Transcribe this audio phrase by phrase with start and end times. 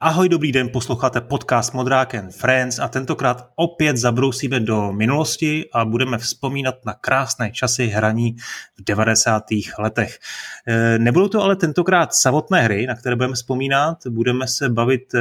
[0.00, 5.84] Ahoj, dobrý den, posloucháte podcast Modrák and Friends a tentokrát opět zabrousíme do minulosti a
[5.84, 8.36] budeme vzpomínat na krásné časy hraní
[8.78, 9.44] v 90.
[9.78, 10.18] letech.
[10.66, 15.20] E, nebudou to ale tentokrát samotné hry, na které budeme vzpomínat, budeme se bavit e,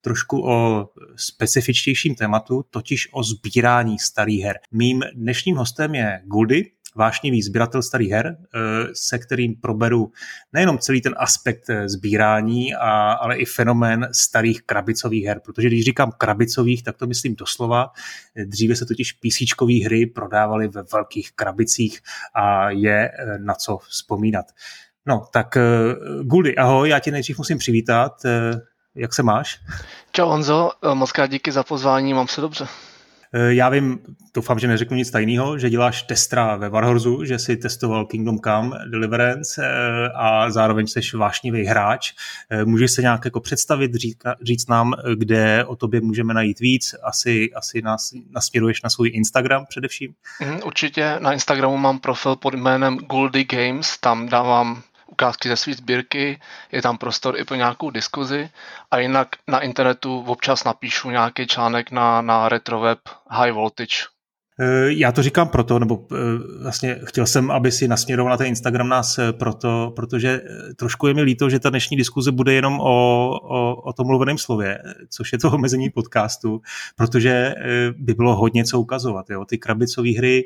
[0.00, 4.58] trošku o specifičtějším tématu, totiž o sbírání starých her.
[4.72, 8.58] Mým dnešním hostem je Guldy, vášnivý sběratel starých her, eh,
[8.92, 10.12] se kterým proberu
[10.52, 15.40] nejenom celý ten aspekt eh, sbírání, a, ale i fenomén starých krabicových her.
[15.44, 17.90] Protože když říkám krabicových, tak to myslím doslova.
[18.44, 19.42] Dříve se totiž PC
[19.84, 22.00] hry prodávaly ve velkých krabicích
[22.34, 24.46] a je eh, na co vzpomínat.
[25.08, 25.58] No, tak
[26.22, 28.12] Guldy, ahoj, já tě nejdřív musím přivítat.
[28.94, 29.60] Jak se máš?
[30.12, 32.66] Čau Honzo, moc krát díky za pozvání, mám se dobře.
[33.36, 33.98] Eh, já vím,
[34.34, 38.78] doufám, že neřeknu nic tajného, že děláš testra ve Warhorzu, že si testoval Kingdom Come
[38.90, 42.12] Deliverance eh, a zároveň jsi vášnivý hráč.
[42.50, 43.94] Eh, můžeš se nějak jako představit,
[44.42, 46.94] říct, nám, kde o tobě můžeme najít víc?
[47.02, 50.14] Asi, asi nás nasměruješ na svůj Instagram především?
[50.40, 54.82] Mm, určitě, na Instagramu mám profil pod jménem Gouldy Games, tam dávám
[55.16, 56.40] ukázky ze své sbírky,
[56.72, 58.50] je tam prostor i pro nějakou diskuzi
[58.90, 62.98] a jinak na internetu občas napíšu nějaký článek na, na retroweb
[63.30, 64.15] High Voltage
[64.86, 66.16] já to říkám proto, nebo eh,
[66.62, 70.40] vlastně chtěl jsem, aby si nasměroval na ten Instagram nás eh, proto, protože
[70.76, 74.38] trošku je mi líto, že ta dnešní diskuze bude jenom o, o, o tom mluveném
[74.38, 76.60] slově, což je to omezení podcastu,
[76.96, 77.54] protože
[77.98, 79.30] by bylo hodně co ukazovat.
[79.30, 79.44] Jo.
[79.44, 80.44] Ty krabicové hry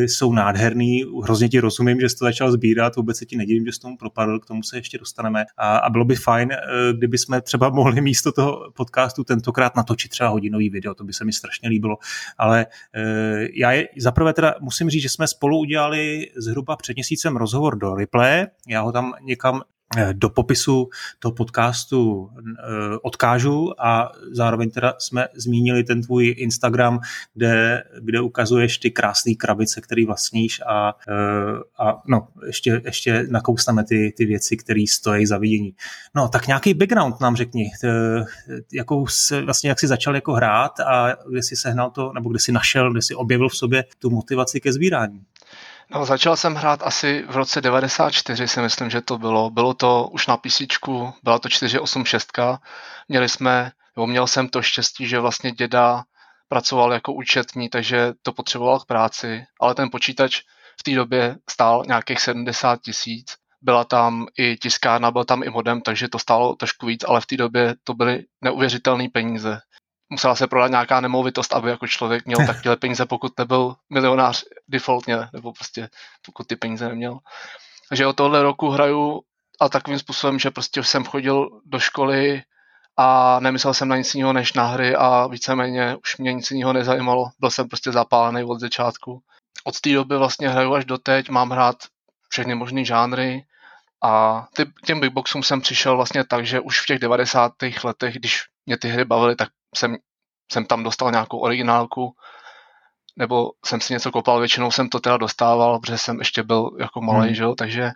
[0.00, 3.72] jsou nádherný, hrozně ti rozumím, že jsi to začal sbírat, vůbec se ti nedivím, že
[3.72, 5.44] jsi tomu propadl, k tomu se ještě dostaneme.
[5.56, 6.48] A, a bylo by fajn,
[6.92, 11.24] kdyby jsme třeba mohli místo toho podcastu tentokrát natočit třeba hodinový video, to by se
[11.24, 11.96] mi strašně líbilo,
[12.38, 13.23] ale Eh,
[13.54, 17.94] já je, zaprvé teda musím říct, že jsme spolu udělali zhruba před měsícem rozhovor do
[17.94, 18.46] Replay.
[18.68, 19.73] Já ho tam někam eh,
[20.12, 22.52] do popisu toho podcastu eh,
[23.02, 27.00] odkážu a zároveň teda jsme zmínili ten tvůj Instagram,
[27.34, 30.94] kde, kde ukazuješ ty krásné krabice, které vlastníš a,
[31.78, 35.74] a no, ještě, ještě nakousneme ty, ty věci, které stojí za vidění.
[36.14, 37.70] No, tak nějaký background nám řekni,
[38.72, 42.38] jakou se, vlastně jak jsi začal jako hrát a kde jsi sehnal to, nebo kde
[42.38, 45.22] jsi našel, kde jsi objevil v sobě tu motivaci ke sbírání?
[45.90, 49.50] No, začal jsem hrát asi v roce 94, si myslím, že to bylo.
[49.50, 50.62] Bylo to už na PC,
[51.22, 52.32] byla to 486.
[53.08, 56.04] Měli jsme, nebo měl jsem to štěstí, že vlastně děda
[56.48, 60.40] pracoval jako účetní, takže to potřeboval k práci, ale ten počítač
[60.80, 63.34] v té době stál nějakých 70 tisíc.
[63.62, 67.26] Byla tam i tiskárna, byl tam i modem, takže to stálo trošku víc, ale v
[67.26, 69.60] té době to byly neuvěřitelné peníze
[70.08, 75.16] musela se prodat nějaká nemovitost, aby jako člověk měl takové peníze, pokud nebyl milionář defaultně,
[75.32, 75.88] nebo prostě
[76.26, 77.18] pokud ty peníze neměl.
[77.88, 79.20] Takže od tohle roku hraju
[79.60, 82.42] a takovým způsobem, že prostě jsem chodil do školy
[82.96, 86.72] a nemyslel jsem na nic jiného než na hry a víceméně už mě nic jiného
[86.72, 87.30] nezajímalo.
[87.40, 89.22] Byl jsem prostě zapálený od začátku.
[89.64, 91.76] Od té doby vlastně hraju až doteď, mám hrát
[92.28, 93.44] všechny možné žánry
[94.02, 97.52] a ty, těm big boxům jsem přišel vlastně tak, že už v těch 90.
[97.84, 99.96] letech, když mě ty hry bavily, tak jsem,
[100.52, 102.16] jsem tam dostal nějakou originálku,
[103.16, 107.00] nebo jsem si něco kopal, většinou jsem to teda dostával, protože jsem ještě byl jako
[107.00, 107.34] malý, hmm.
[107.34, 107.90] že jo, takže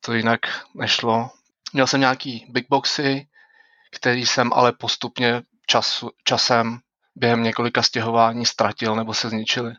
[0.00, 0.40] to jinak
[0.74, 1.30] nešlo.
[1.72, 3.28] Měl jsem nějaký big boxy,
[3.92, 6.78] který jsem ale postupně čas, časem
[7.16, 9.74] během několika stěhování ztratil nebo se zničili.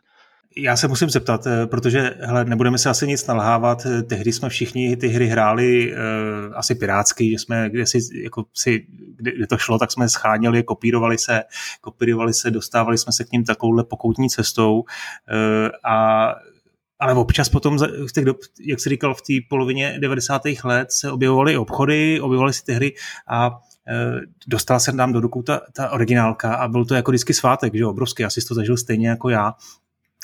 [0.56, 3.86] Já se musím zeptat, eh, protože hele, nebudeme se asi nic nalhávat.
[3.86, 5.98] Eh, tehdy jsme všichni ty hry hráli uh,
[6.54, 10.62] asi pirátsky, že jsme, kde, si, jako si, kde, kde to šlo, tak jsme scháněli,
[10.62, 11.42] kopírovali se,
[11.80, 14.84] kopírovali se, dostávali jsme se k ním takovouhle pokoutní cestou uh,
[15.84, 16.28] a
[17.02, 17.78] ale občas potom,
[18.60, 20.42] jak jsi říkal, v té polovině 90.
[20.64, 22.94] let se objevovaly obchody, objevovaly si ty hry
[23.28, 23.60] a
[24.46, 27.86] dostala se nám do rukou ta, ta originálka a byl to jako vždycky svátek, že
[27.86, 29.54] obrovský, asi to zažil stejně jako já.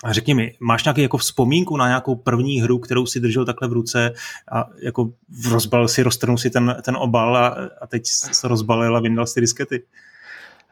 [0.05, 3.69] A řekni mi, máš nějaký jako vzpomínku na nějakou první hru, kterou si držel takhle
[3.69, 4.13] v ruce
[4.53, 5.11] a jako
[5.51, 9.41] rozbal si, roztrhnul si ten, ten obal a, a teď se rozbalil a vyndal si
[9.41, 9.83] diskety?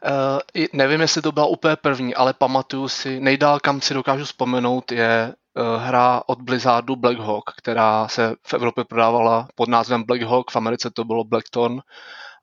[0.04, 4.92] Uh, nevím, jestli to byla úplně první, ale pamatuju si, nejdál kam si dokážu vzpomenout,
[4.92, 10.22] je uh, hra od Blizzardu Black Hawk, která se v Evropě prodávala pod názvem Black
[10.22, 11.80] Hawk, v Americe to bylo Blackthorn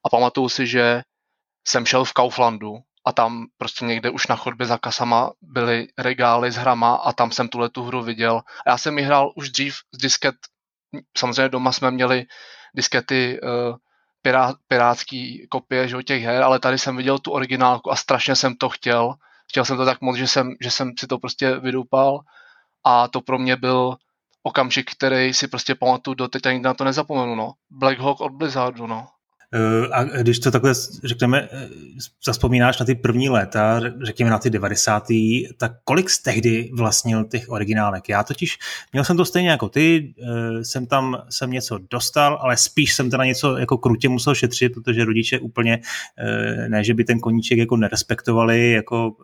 [0.04, 1.02] a pamatuju si, že
[1.68, 6.52] jsem šel v Kauflandu a tam prostě někde už na chodbě za kasama byly regály
[6.52, 8.42] s hrama a tam jsem tuhle tu hru viděl.
[8.66, 10.36] A já jsem ji hrál už dřív z disket,
[11.18, 12.26] samozřejmě doma jsme měli
[12.76, 13.76] diskety uh,
[14.22, 18.56] pirát, pirátský kopie že, těch her, ale tady jsem viděl tu originálku a strašně jsem
[18.56, 19.14] to chtěl.
[19.50, 22.20] Chtěl jsem to tak moc, že jsem, že jsem si to prostě vydoupal
[22.84, 23.96] a to pro mě byl
[24.44, 27.54] okamžik, který si prostě pamatuju doteď a nikdy na to nezapomenu, no.
[27.70, 29.08] Black Hawk od Blizzardu, no.
[29.54, 31.70] Eh, a když to takhle řekneme, eh,
[32.26, 35.50] zaspomínáš na ty první léta, řekněme na ty 90.
[35.58, 38.10] tak kolik z tehdy vlastnil těch originálek?
[38.10, 38.58] Já totiž,
[38.94, 43.10] měl jsem to stejně jako ty, eh, jsem tam jsem něco dostal, ale spíš jsem
[43.10, 45.82] teda něco jako krutě musel šetřit, protože rodiče úplně,
[46.68, 49.16] ne, že by ten koníček jako nerespektovali, jako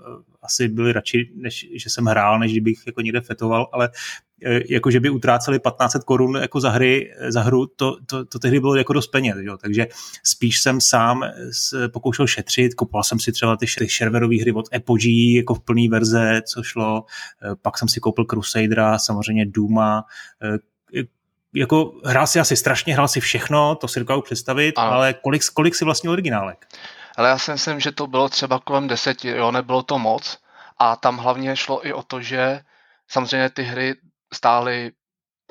[0.41, 3.89] asi byli radši, než že jsem hrál, než kdybych jako někde fetoval, ale
[4.69, 8.60] jako že by utráceli 1500 korun jako za, hry, za hru, to, to, to tehdy
[8.60, 9.38] bylo jako dost peněz.
[9.39, 9.57] Jo?
[9.57, 9.88] Takže
[10.24, 11.24] spíš jsem sám
[11.94, 15.89] pokoušel šetřit, kupoval jsem si třeba ty, ty serverové hry od Apogee jako v plný
[15.89, 17.04] verze, co šlo,
[17.51, 20.04] e, pak jsem si koupil Crusadera, samozřejmě Duma,
[20.44, 20.57] e,
[21.56, 24.92] jako hrál si asi strašně, hrál si všechno, to si dokážu představit, ano.
[24.92, 26.68] ale kolik, kolik si vlastně originálek?
[27.18, 30.38] Ale já si myslím, že to bylo třeba kolem deseti, jo, nebylo to moc.
[30.80, 32.60] A tam hlavně šlo i o to, že
[33.07, 33.95] samozřejmě ty hry
[34.38, 34.92] stály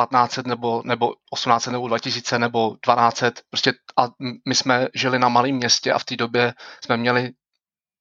[0.00, 3.42] 1500 nebo, nebo 1800 nebo 2000 nebo 1200.
[3.50, 4.08] Prostě a
[4.48, 6.54] my jsme žili na malém městě a v té době
[6.84, 7.30] jsme měli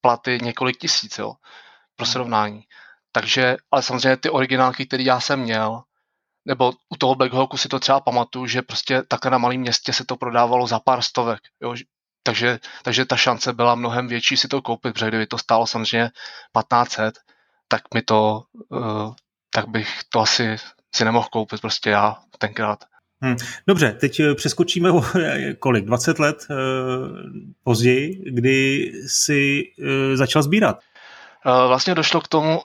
[0.02, 1.34] platy několik tisíc, jo,
[1.96, 2.12] pro hmm.
[2.12, 2.62] srovnání.
[3.12, 5.84] Takže, ale samozřejmě ty originálky, které já jsem měl,
[6.46, 9.94] nebo u toho Black Hawku si to třeba pamatuju, že prostě takhle na malém městě
[9.94, 11.76] se to prodávalo za pár stovek, jo,
[12.24, 16.08] takže, takže ta šance byla mnohem větší si to koupit, protože kdyby to stálo samozřejmě
[16.08, 17.16] 1500,
[17.68, 19.14] tak mi to, uh,
[19.54, 20.58] tak bych to asi
[20.95, 22.80] si nemohl koupit prostě já tenkrát.
[23.21, 23.36] Hmm.
[23.68, 25.01] Dobře, teď eh, přeskočíme o
[25.59, 26.56] kolik, 20 let uh,
[27.63, 30.80] později, kdy si uh, začal sbírat.
[31.68, 32.62] Vlastně došlo k tomu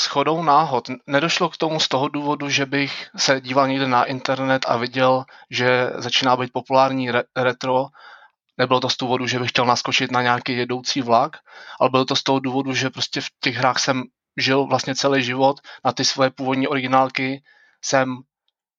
[0.00, 0.88] shodou náhod.
[1.06, 5.24] Nedošlo k tomu z toho důvodu, že bych se díval někde na internet a viděl,
[5.50, 7.86] že začíná být populární re- retro.
[8.58, 11.36] Nebylo to z toho důvodu, že bych chtěl naskočit na nějaký jedoucí vlak,
[11.80, 14.02] ale bylo to z toho důvodu, že prostě v těch hrách jsem
[14.36, 17.42] žil vlastně celý život, na ty svoje původní originálky
[17.84, 18.16] jsem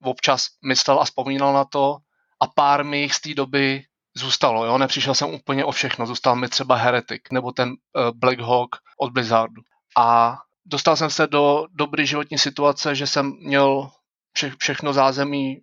[0.04, 1.98] občas myslel a vzpomínal na to
[2.40, 3.84] a pár mi jich z té doby
[4.18, 7.75] zůstalo, jo, nepřišel jsem úplně o všechno, zůstal mi třeba Heretic nebo ten uh,
[8.16, 9.62] Black Hawk od Blizzardu.
[9.98, 13.92] A dostal jsem se do dobré životní situace, že jsem měl
[14.34, 15.62] vše, všechno zázemí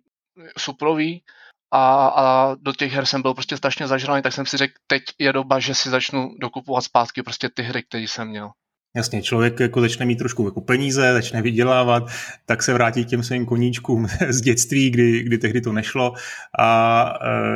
[0.57, 1.23] suprový
[1.71, 5.03] a, a do těch her jsem byl prostě strašně zažraný, tak jsem si řekl, teď
[5.19, 8.51] je doba, že si začnu dokupovat zpátky prostě ty hry, které jsem měl.
[8.95, 12.03] Jasně, člověk jako začne mít trošku jako peníze, začne vydělávat,
[12.45, 16.13] tak se vrátí k těm svým koníčkům z dětství, kdy, kdy tehdy to nešlo
[16.59, 17.03] a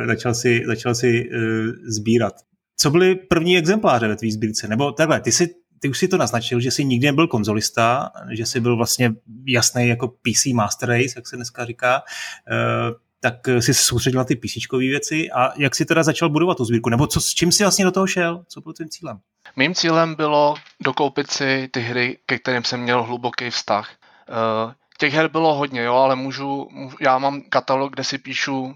[0.00, 1.38] uh, začal si, začal si uh,
[1.84, 2.34] sbírat.
[2.76, 4.68] Co byly první exempláře ve tvý sbírce?
[4.68, 8.46] Nebo takhle, ty si ty už si to naznačil, že jsi nikdy nebyl konzolista, že
[8.46, 9.14] jsi byl vlastně
[9.46, 12.02] jasný jako PC Master Race, jak se dneska říká.
[12.50, 16.56] Uh, tak si se soustředil na ty PC věci a jak si teda začal budovat
[16.56, 16.90] tu sbírku?
[16.90, 18.44] Nebo co, s čím jsi vlastně do toho šel?
[18.48, 19.20] Co byl tím cílem?
[19.56, 23.90] Mým cílem bylo dokoupit si ty hry, ke kterým jsem měl hluboký vztah.
[24.28, 26.68] Uh, těch her bylo hodně, jo, ale můžu,
[27.00, 28.72] já mám katalog, kde si píšu uh,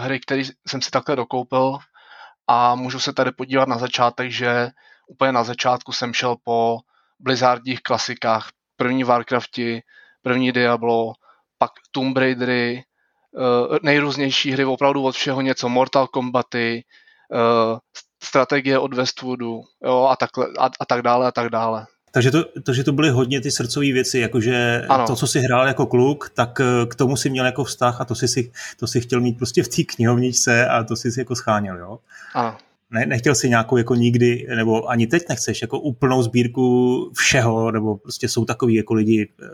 [0.00, 1.78] hry, které jsem si takhle dokoupil
[2.46, 4.70] a můžu se tady podívat na začátek, že
[5.06, 6.78] úplně na začátku jsem šel po
[7.20, 8.48] Blizzardních klasikách.
[8.76, 9.82] První Warcrafti,
[10.22, 11.12] první Diablo,
[11.58, 12.84] pak Tomb Raidery,
[13.82, 16.84] nejrůznější hry, opravdu od všeho něco, Mortal Kombaty,
[17.32, 17.78] uh,
[18.22, 21.86] strategie od Westwoodu jo, a, takhle, a, a tak dále a tak dále.
[22.12, 25.06] Takže to, to, že to byly hodně ty srdcové věci, jakože ano.
[25.06, 28.04] to, co si hrál jako kluk, tak eh, k tomu si měl jako vztah a
[28.04, 31.34] to si, to si chtěl mít prostě v té knihovničce a to si si jako
[31.34, 31.98] scháněl, jo?
[32.34, 32.56] Ano.
[32.90, 37.96] Ne, nechtěl si nějakou jako nikdy, nebo ani teď nechceš, jako úplnou sbírku všeho, nebo
[37.96, 39.46] prostě jsou takový jako lidi, eh,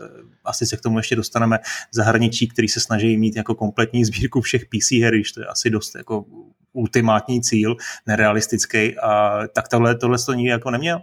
[0.45, 1.59] asi se k tomu ještě dostaneme,
[1.91, 5.69] zahraničí, který se snaží mít jako kompletní sbírku všech PC her, když to je asi
[5.69, 6.25] dost jako
[6.73, 7.75] ultimátní cíl,
[8.07, 10.99] nerealistický, a tak tohle, tohle to nikdy jako neměl?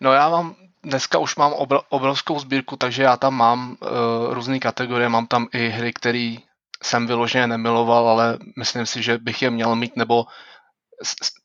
[0.00, 1.52] No já mám dneska už mám
[1.88, 6.34] obrovskou sbírku, takže já tam mám uh, různé kategorie, mám tam i hry, které
[6.82, 10.24] jsem vyloženě nemiloval, ale myslím si, že bych je měl mít, nebo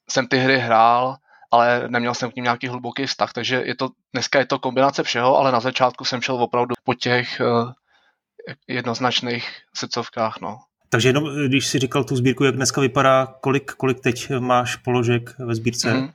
[0.09, 1.15] jsem ty hry hrál,
[1.51, 5.03] ale neměl jsem k ním nějaký hluboký vztah, takže je to, dneska je to kombinace
[5.03, 7.71] všeho, ale na začátku jsem šel opravdu po těch uh,
[8.67, 10.59] jednoznačných srdcovkách, no.
[10.89, 15.39] Takže jenom, když si říkal tu sbírku, jak dneska vypadá, kolik, kolik teď máš položek
[15.39, 15.93] ve sbírce?
[15.93, 16.07] Uh,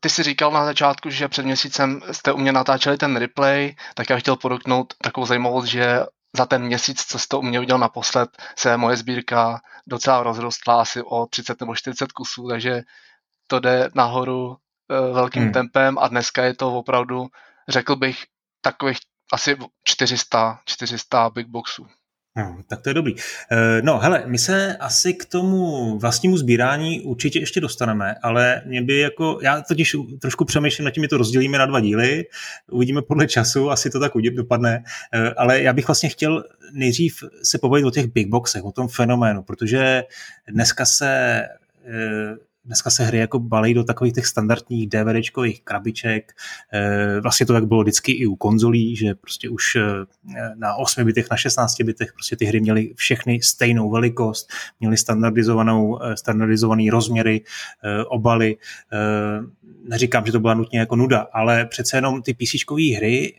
[0.00, 4.10] ty jsi říkal na začátku, že před měsícem jste u mě natáčeli ten replay, tak
[4.10, 6.00] já chtěl podotknout takovou zajímavost, že
[6.36, 11.02] za ten měsíc, co jste u mě udělal naposled, se moje sbírka docela rozrostla asi
[11.02, 12.82] o 30 nebo 40 kusů, takže
[13.46, 14.56] to jde nahoru uh,
[15.14, 15.52] velkým hmm.
[15.52, 17.28] tempem a dneska je to opravdu,
[17.68, 18.24] řekl bych,
[18.60, 18.98] takových
[19.32, 21.86] asi 400, 400 big boxů.
[22.36, 23.14] No, tak to je dobrý.
[23.50, 28.82] Eh, no, hele, my se asi k tomu vlastnímu sbírání určitě ještě dostaneme, ale mě
[28.82, 32.24] by jako, já totiž trošku přemýšlím nad tím, to rozdělíme na dva díly,
[32.70, 37.58] uvidíme podle času, asi to tak dopadne, eh, ale já bych vlastně chtěl nejdřív se
[37.58, 40.04] pobavit o těch big boxech, o tom fenoménu, protože
[40.48, 41.42] dneska se
[42.64, 46.32] dneska se hry jako balí do takových těch standardních DVDčkových krabiček.
[46.72, 49.82] Eh, vlastně to tak bylo vždycky i u konzolí, že prostě už eh,
[50.54, 54.50] na 8 bitech, na 16 bitech prostě ty hry měly všechny stejnou velikost,
[54.80, 57.44] měly standardizovanou, eh, standardizovaný rozměry,
[58.08, 58.56] obaly.
[59.88, 63.34] Neříkám, že to byla nutně jako nuda, ale přece jenom ty PC hry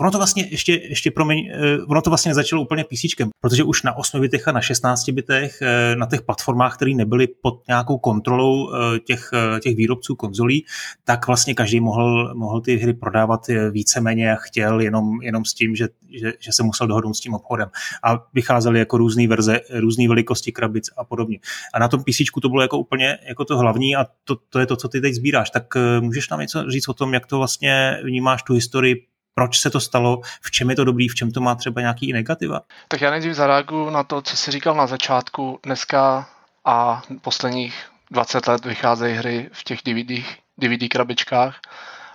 [0.00, 3.82] ono to vlastně ještě, ještě promiň, eh, ono to vlastně začalo úplně PC, protože už
[3.82, 7.98] na 8 bitech a na 16 bitech eh, na těch platformách, které nebyly pod nějakou
[7.98, 9.30] kontrolou eh, těch,
[9.60, 10.64] těch výrobců konzolí,
[11.04, 13.40] tak vlastně každý mohl, mohl ty hry prodávat
[13.70, 15.88] víceméně jak chtěl, jenom, jenom s tím, že,
[16.20, 17.68] že, že se musel dohodnout s tím obchodem.
[18.02, 21.38] A vycházely jako různé verze, různé velikosti krabic a podobně.
[21.74, 24.66] A na tom PC to bylo jako úplně jako to hlavní a to, to je
[24.66, 25.50] to, co ty teď sbíráš.
[25.50, 29.06] Tak můžeš nám něco říct o tom, jak to vlastně vnímáš tu historii
[29.38, 32.12] proč se to stalo, v čem je to dobrý, v čem to má třeba nějaký
[32.12, 32.60] negativa?
[32.88, 35.60] Tak já nejdřív zareaguju na to, co jsi říkal na začátku.
[35.62, 36.28] Dneska
[36.64, 40.24] a posledních 20 let vycházejí hry v těch DVD,
[40.58, 41.60] DVD krabičkách,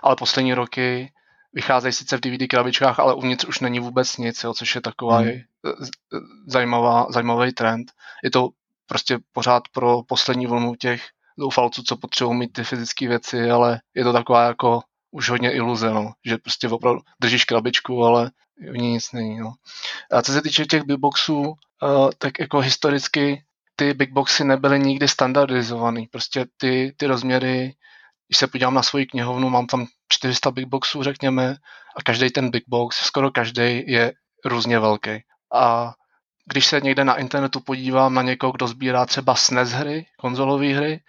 [0.02, 1.12] ale poslední roky
[1.52, 5.18] vycházejí sice v DVD krabičkách, ale uvnitř už není vůbec nic, jo, což je taková
[5.18, 5.30] hmm.
[6.46, 7.92] zajímavá, zajímavý trend.
[8.24, 8.48] Je to
[8.86, 11.02] prostě pořád pro poslední vlnu těch
[11.38, 14.80] zoufalců, co potřebují mít ty fyzické věci, ale je to taková jako
[15.12, 16.12] už hodně iluze, no.
[16.24, 18.30] že prostě opravdu držíš krabičku, ale
[18.70, 19.38] v ní nic není.
[19.38, 19.52] No.
[20.10, 23.44] A co se týče těch big boxů, uh, tak jako historicky
[23.76, 26.06] ty big boxy nebyly nikdy standardizovaný.
[26.06, 27.74] Prostě ty, ty rozměry,
[28.28, 31.56] když se podívám na svoji knihovnu, mám tam 400 big boxů, řekněme,
[31.96, 34.12] a každý ten big box, skoro každý je
[34.44, 35.10] různě velký.
[35.54, 35.94] A
[36.52, 41.00] když se někde na internetu podívám na někoho, kdo sbírá třeba SNES hry, konzolové hry,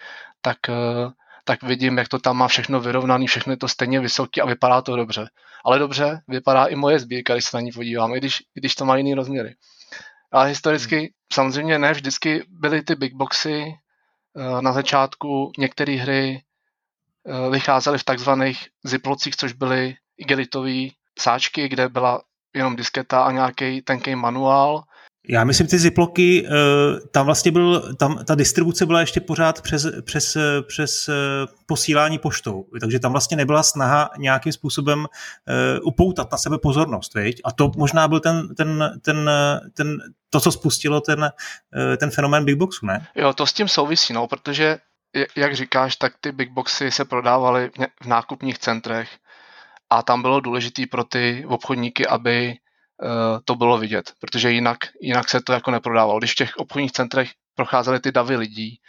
[0.41, 1.12] tak uh,
[1.43, 4.81] tak vidím, jak to tam má všechno vyrovnané, všechno je to stejně vysoké a vypadá
[4.81, 5.29] to dobře.
[5.65, 8.75] Ale dobře, vypadá i moje sbírka, když se na ní podívám, i když, i když
[8.75, 9.55] to má jiný rozměry.
[10.31, 11.07] Ale historicky hmm.
[11.33, 13.73] samozřejmě ne vždycky byly ty big boxy.
[14.38, 16.43] Eh, na začátku některé hry
[17.25, 20.88] eh, vycházely v takzvaných ziplocích, což byly igelitové
[21.19, 22.21] sáčky, kde byla
[22.53, 24.83] jenom disketa a nějaký tenký manuál
[25.30, 26.51] já myslím, ty ziploky, eh,
[27.12, 30.38] tam vlastně byl, tam ta distribuce byla ještě pořád přes, přes,
[30.68, 31.13] přes eh,
[31.65, 35.06] posílání poštou, takže tam vlastně nebyla snaha nějakým způsobem
[35.48, 37.42] eh, upoutat na sebe pozornost, viď?
[37.44, 39.30] a to možná byl ten, ten, ten,
[39.74, 39.98] ten,
[40.30, 41.30] to, co spustilo ten,
[41.98, 43.08] ten fenomén Big Boxu, ne?
[43.15, 44.77] Jo, to s tím souvisí, no, protože
[45.36, 47.72] jak říkáš, tak ty Big Boxy se prodávaly
[48.03, 49.10] v nákupních centrech
[49.89, 52.56] a tam bylo důležité pro ty obchodníky, aby
[53.45, 56.19] to bylo vidět, protože jinak, jinak se to jako neprodávalo.
[56.19, 58.79] Když v těch obchodních centrech procházely ty davy lidí,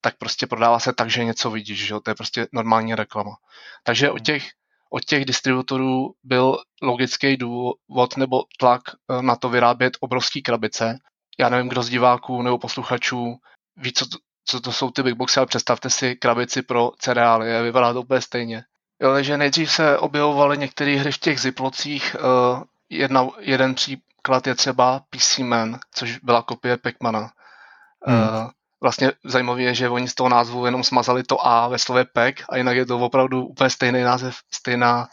[0.00, 1.94] tak prostě prodává se tak, že něco vidíš, že?
[2.02, 3.36] to je prostě normální reklama.
[3.82, 4.48] Takže od těch,
[4.90, 10.98] od těch distributorů byl logický důvod nebo tlak eh, na to vyrábět obrovský krabice.
[11.38, 13.36] Já nevím, kdo z diváků nebo posluchačů
[13.76, 17.62] ví, co to, co to jsou ty big boxy, ale představte si krabici pro cereálie,
[17.62, 18.64] vypadá to úplně stejně.
[19.02, 22.62] Jo, takže nejdřív se objevovaly některé hry v těch ziplocích, uh,
[22.96, 27.30] jedna, jeden příklad je třeba PC Man, což byla kopie Pacmana.
[28.06, 28.18] Hmm.
[28.18, 28.50] Uh,
[28.82, 32.34] vlastně zajímavé je, že oni z toho názvu jenom smazali to A ve slově Pac
[32.48, 35.08] a jinak je to opravdu úplně stejný název, stejná,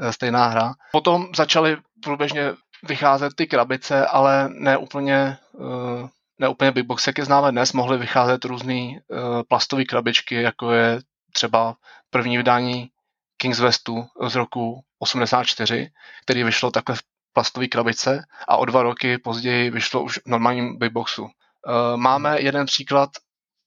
[0.00, 0.72] uh, stejná hra.
[0.92, 7.18] Potom začaly průběžně vycházet ty krabice, ale ne úplně, uh, ne úplně big box, jak
[7.18, 9.00] je známe dnes, mohly vycházet různé
[9.48, 11.00] plastové krabičky, jako je
[11.32, 11.76] třeba
[12.10, 12.90] první vydání
[13.36, 15.90] Kings Westu z roku 84,
[16.24, 17.02] který vyšlo takhle v
[17.34, 21.26] plastové krabice a o dva roky později vyšlo už v normálním boxu.
[21.26, 23.10] Eh, máme jeden příklad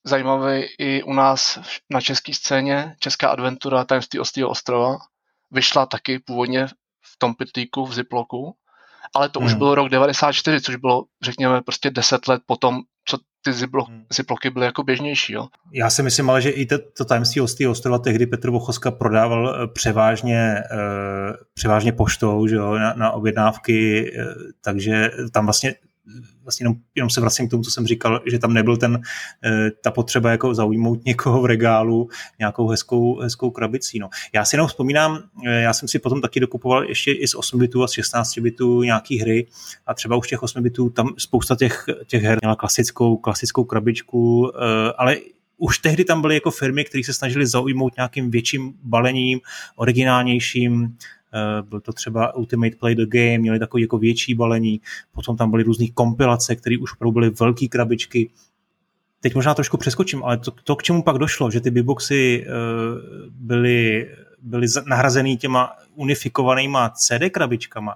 [0.03, 1.59] zajímavý i u nás
[1.89, 4.97] na české scéně, Česká adventura Tajemství Ostýho ostrova.
[5.51, 6.67] Vyšla taky původně
[7.01, 8.55] v tom pitlíku, v Ziploku,
[9.15, 9.45] ale to hmm.
[9.45, 12.85] už byl rok 94, což bylo, řekněme, prostě 10 let potom, co
[13.53, 14.05] ty hmm.
[14.13, 15.33] ziploky byly jako běžnější.
[15.33, 15.47] Jo.
[15.71, 19.49] Já si myslím ale, že i to, to tajemství Ostý ostrova tehdy Petr Vochoska prodával
[19.49, 25.75] eh, převážně, uh, převážně poštou že jo, na, na objednávky, uh, takže tam vlastně
[26.47, 29.01] vlastně jenom, jenom se vracím k tomu, co jsem říkal, že tam nebyl ten,
[29.45, 33.99] eh, ta potřeba jako zaujmout někoho v regálu nějakou hezkou, hezkou krabicí.
[33.99, 34.09] No.
[34.33, 37.59] Já si jenom vzpomínám, eh, já jsem si potom taky dokupoval ještě i z 8
[37.59, 39.47] bitů a z 16 bitů nějaký hry
[39.87, 44.51] a třeba už těch 8 bitů tam spousta těch, těch her měla klasickou, klasickou krabičku,
[44.55, 45.17] eh, ale
[45.57, 49.39] už tehdy tam byly jako firmy, které se snažily zaujmout nějakým větším balením,
[49.75, 50.97] originálnějším,
[51.69, 54.81] byl to třeba Ultimate Play the Game, měli takový jako větší balení,
[55.11, 58.29] potom tam byly různé kompilace, které už opravdu byly velké krabičky.
[59.19, 62.51] Teď možná trošku přeskočím, ale to, to, k čemu pak došlo, že ty bigboxy eh,
[63.29, 64.09] byly,
[64.41, 67.95] byly nahrazený těma unifikovanýma CD krabičkama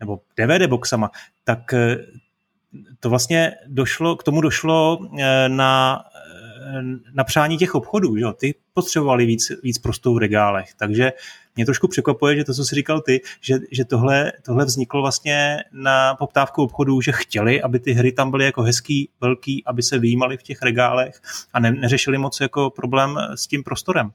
[0.00, 1.10] nebo DVD boxama,
[1.44, 1.96] tak eh,
[3.00, 5.08] to vlastně došlo, k tomu došlo
[5.48, 6.04] na
[7.14, 8.24] na přání těch obchodů, že?
[8.36, 11.12] ty potřebovali víc, víc prostou v regálech, takže
[11.56, 15.56] mě trošku překvapuje, že to, co jsi říkal ty, že, že tohle, tohle vzniklo vlastně
[15.72, 19.98] na poptávku obchodů, že chtěli, aby ty hry tam byly jako hezký, velký, aby se
[19.98, 21.20] vyjímaly v těch regálech
[21.52, 24.10] a ne, neřešili moc jako problém s tím prostorem.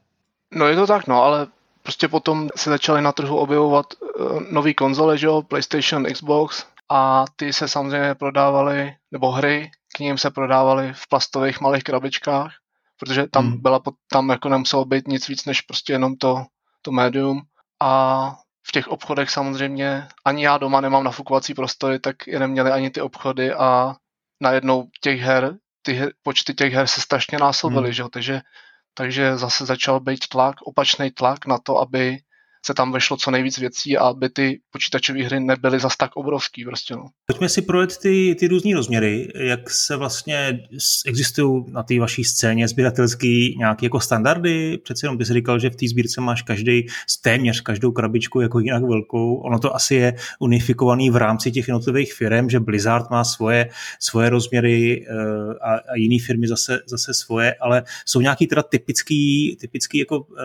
[0.55, 1.47] No je to tak, no, ale
[1.83, 3.85] prostě potom se začaly na trhu objevovat
[4.19, 9.99] uh, nové konzole, že jo, PlayStation, Xbox a ty se samozřejmě prodávaly, nebo hry k
[9.99, 12.53] ním se prodávaly v plastových malých krabičkách,
[12.99, 13.61] protože tam hmm.
[13.61, 16.45] byla, tam jako nemuselo být nic víc než prostě jenom to,
[16.81, 17.41] to médium
[17.81, 18.31] a
[18.67, 23.01] v těch obchodech samozřejmě ani já doma nemám nafukovací prostory, tak je neměli ani ty
[23.01, 23.95] obchody a
[24.41, 27.93] najednou těch her, ty počty těch her se strašně násobily, hmm.
[27.93, 28.03] že?
[28.11, 28.41] takže
[28.97, 32.17] takže zase začal být tlak, opačný tlak na to, aby
[32.65, 36.65] se tam vešlo co nejvíc věcí a aby ty počítačové hry nebyly zas tak obrovský.
[36.65, 37.05] Prostě, no.
[37.25, 40.59] Pojďme si projet ty, ty různé rozměry, jak se vlastně
[41.05, 44.77] existují na té vaší scéně sběratelský nějaké jako standardy.
[44.83, 46.85] Přece jenom jsi říkal, že v té sbírce máš každý,
[47.21, 49.35] téměř každou krabičku jako jinak velkou.
[49.35, 53.69] Ono to asi je unifikovaný v rámci těch jednotlivých firm, že Blizzard má svoje,
[53.99, 55.13] svoje rozměry eh,
[55.61, 60.43] a, a jiné firmy zase, zase svoje, ale jsou nějaký teda typický, typický jako eh,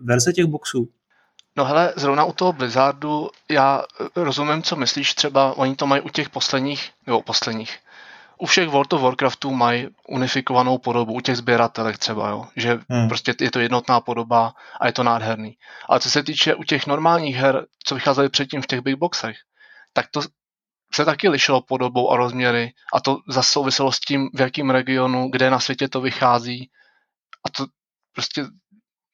[0.00, 0.88] verze těch boxů?
[1.56, 6.02] No hele, zrovna u toho Blizzardu já eh, rozumím, co myslíš, třeba oni to mají
[6.02, 7.78] u těch posledních, nebo posledních,
[8.38, 12.46] u všech World of Warcraftů mají unifikovanou podobu, u těch sběratelek třeba, jo?
[12.56, 13.08] že hmm.
[13.08, 15.56] prostě je to jednotná podoba a je to nádherný.
[15.88, 19.36] Ale co se týče u těch normálních her, co vycházely předtím v těch big boxech,
[19.92, 20.20] tak to
[20.94, 25.28] se taky lišilo podobou a rozměry a to zase souviselo s tím, v jakém regionu,
[25.30, 26.70] kde na světě to vychází
[27.44, 27.66] a to
[28.14, 28.44] prostě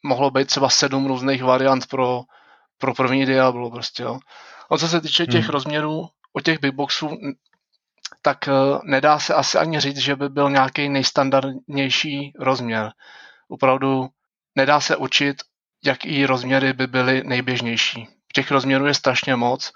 [0.02, 2.22] mohlo být třeba sedm různých variant pro,
[2.78, 4.18] pro první Diablo prostě, jo.
[4.70, 5.50] A co se týče těch hmm.
[5.50, 7.16] rozměrů, o těch big boxů,
[8.22, 12.92] tak uh, nedá se asi ani říct, že by byl nějaký nejstandardnější rozměr.
[13.48, 14.08] Opravdu
[14.56, 15.42] nedá se učit,
[15.84, 18.08] jaký rozměry by byly nejběžnější.
[18.32, 19.72] Těch rozměrů je strašně moc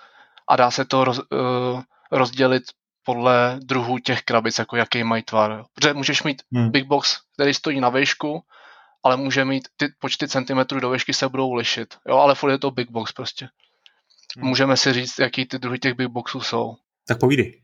[0.49, 2.63] a dá se to roz, uh, rozdělit
[3.05, 5.65] podle druhů těch krabic, jako jaký mají tvar.
[5.75, 6.71] Protože můžeš mít hmm.
[6.71, 8.43] big box, který stojí na výšku
[9.03, 11.95] ale může mít ty počty centimetrů do výšky se budou lišit.
[12.09, 13.49] Jo, ale furt je to big box prostě.
[14.37, 14.49] Hmm.
[14.49, 16.77] Můžeme si říct, jaký ty druhy těch big boxů jsou.
[17.07, 17.63] Tak povídej.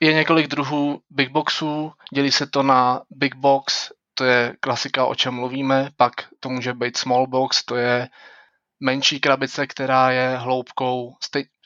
[0.00, 5.14] Je několik druhů big boxů, dělí se to na big box, to je klasika, o
[5.14, 8.08] čem mluvíme, pak to může být small box, to je
[8.80, 11.16] menší krabice, která je hloubkou,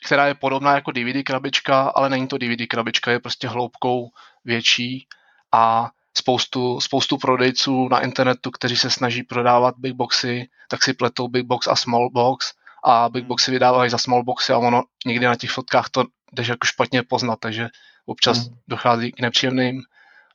[0.05, 4.09] která je podobná jako DVD krabička, ale není to DVD krabička, je prostě hloubkou
[4.45, 5.07] větší
[5.51, 11.27] a spoustu, spoustu prodejců na internetu, kteří se snaží prodávat big boxy, tak si pletou
[11.27, 12.51] big box a small box
[12.85, 16.47] a big boxy vydávají za small boxy a ono někdy na těch fotkách to jdeš
[16.47, 17.67] jako špatně poznat, takže
[18.05, 18.55] občas mm.
[18.67, 19.81] dochází k nepříjemným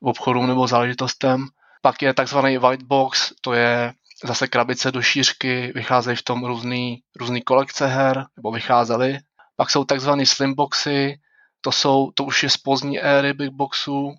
[0.02, 1.46] obchodům nebo záležitostem.
[1.82, 3.92] Pak je takzvaný white box, to je
[4.24, 9.18] zase krabice do šířky, vycházejí v tom různý, různý kolekce her, nebo vycházely.
[9.56, 11.20] Pak jsou takzvané slim boxy,
[11.60, 14.14] to, jsou, to už je z pozdní éry big boxů,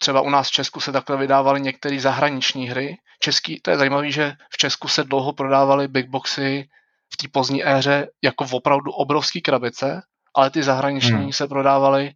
[0.00, 2.96] třeba u nás v Česku se takhle vydávaly některé zahraniční hry.
[3.18, 6.68] Český, to je zajímavé, že v Česku se dlouho prodávaly big boxy
[7.12, 10.02] v té pozdní éře jako v opravdu obrovský krabice,
[10.34, 11.32] ale ty zahraniční hmm.
[11.32, 12.12] se prodávaly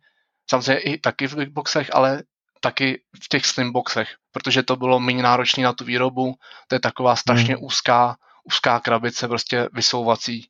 [0.50, 2.22] samozřejmě i taky v big boxech, ale
[2.60, 6.34] taky v těch slim boxech, protože to bylo méně náročné na tu výrobu.
[6.68, 7.64] To je taková strašně hmm.
[7.64, 10.48] úzká, úzká krabice, prostě vysouvací,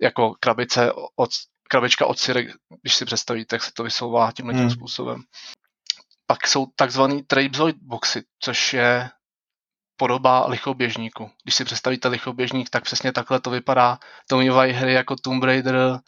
[0.00, 1.30] jako krabice od,
[1.68, 2.48] krabička od syrek,
[2.82, 4.70] když si představíte, jak se to vysouvá tímhle tím hmm.
[4.70, 5.22] způsobem.
[6.26, 9.10] Pak jsou takzvaný trapezoid boxy, což je
[9.96, 11.30] podoba lichoběžníku.
[11.42, 13.98] Když si představíte lichoběžník, tak přesně takhle to vypadá.
[14.28, 15.98] To mývají hry jako Tomb Raider, uh,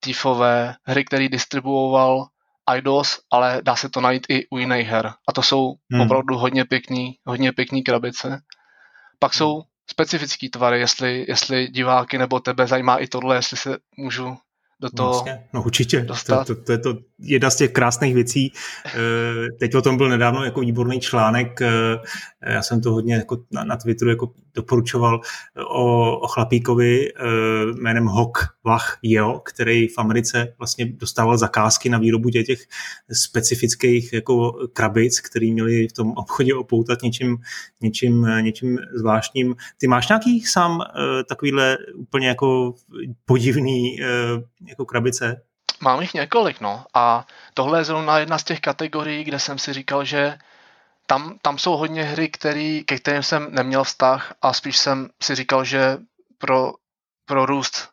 [0.00, 2.26] Thiefové, hry, který distribuoval
[2.76, 5.12] IDOS, ale dá se to najít i u jiných her.
[5.28, 6.00] A to jsou hmm.
[6.00, 8.42] opravdu hodně pěkný, hodně pěkný krabice.
[9.18, 9.38] Pak hmm.
[9.38, 14.38] jsou specifický tvary, jestli, jestli diváky nebo tebe zajímá i tohle, jestli se můžu
[14.80, 18.52] do toho vlastně, No určitě, to, to, to, je to jedna z těch krásných věcí.
[18.86, 21.70] Eh, teď o tom byl nedávno jako výborný článek, eh,
[22.46, 25.20] já jsem to hodně jako na, na Twitteru jako doporučoval
[25.68, 27.22] o, o chlapíkovi eh,
[27.80, 32.60] jménem Hok Wach Yeo, který v Americe vlastně dostával zakázky na výrobu těch, těch
[33.12, 37.38] specifických jako krabic, který měli v tom obchodě opoutat něčím,
[37.80, 39.56] něčím, něčím zvláštním.
[39.78, 40.80] Ty máš nějaký sám
[41.28, 42.74] takovýhle úplně jako
[43.24, 43.96] podivný
[44.68, 45.42] jako krabice?
[45.80, 46.84] Mám jich několik, no.
[46.94, 50.38] A tohle je zrovna jedna z těch kategorií, kde jsem si říkal, že
[51.06, 55.34] tam, tam jsou hodně hry, který, ke kterým jsem neměl vztah a spíš jsem si
[55.34, 55.98] říkal, že
[56.38, 56.72] pro,
[57.24, 57.88] pro růst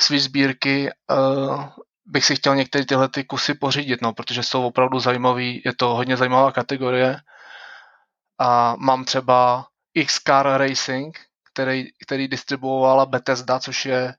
[0.00, 1.64] své sbírky uh,
[2.06, 5.94] bych si chtěl některé tyhle ty kusy pořídit, no, protože jsou opravdu zajímavý, je to
[5.94, 7.20] hodně zajímavá kategorie.
[8.38, 11.18] A mám třeba X-Car Racing,
[11.52, 14.14] který, který distribuovala Bethesda, což je,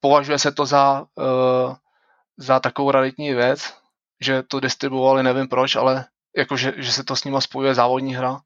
[0.00, 1.74] považuje se to za, uh,
[2.36, 3.74] za takovou realitní věc,
[4.20, 6.04] že to distribuovali, nevím proč, ale
[6.36, 8.40] jako, že, že se to s nima spojuje závodní hra.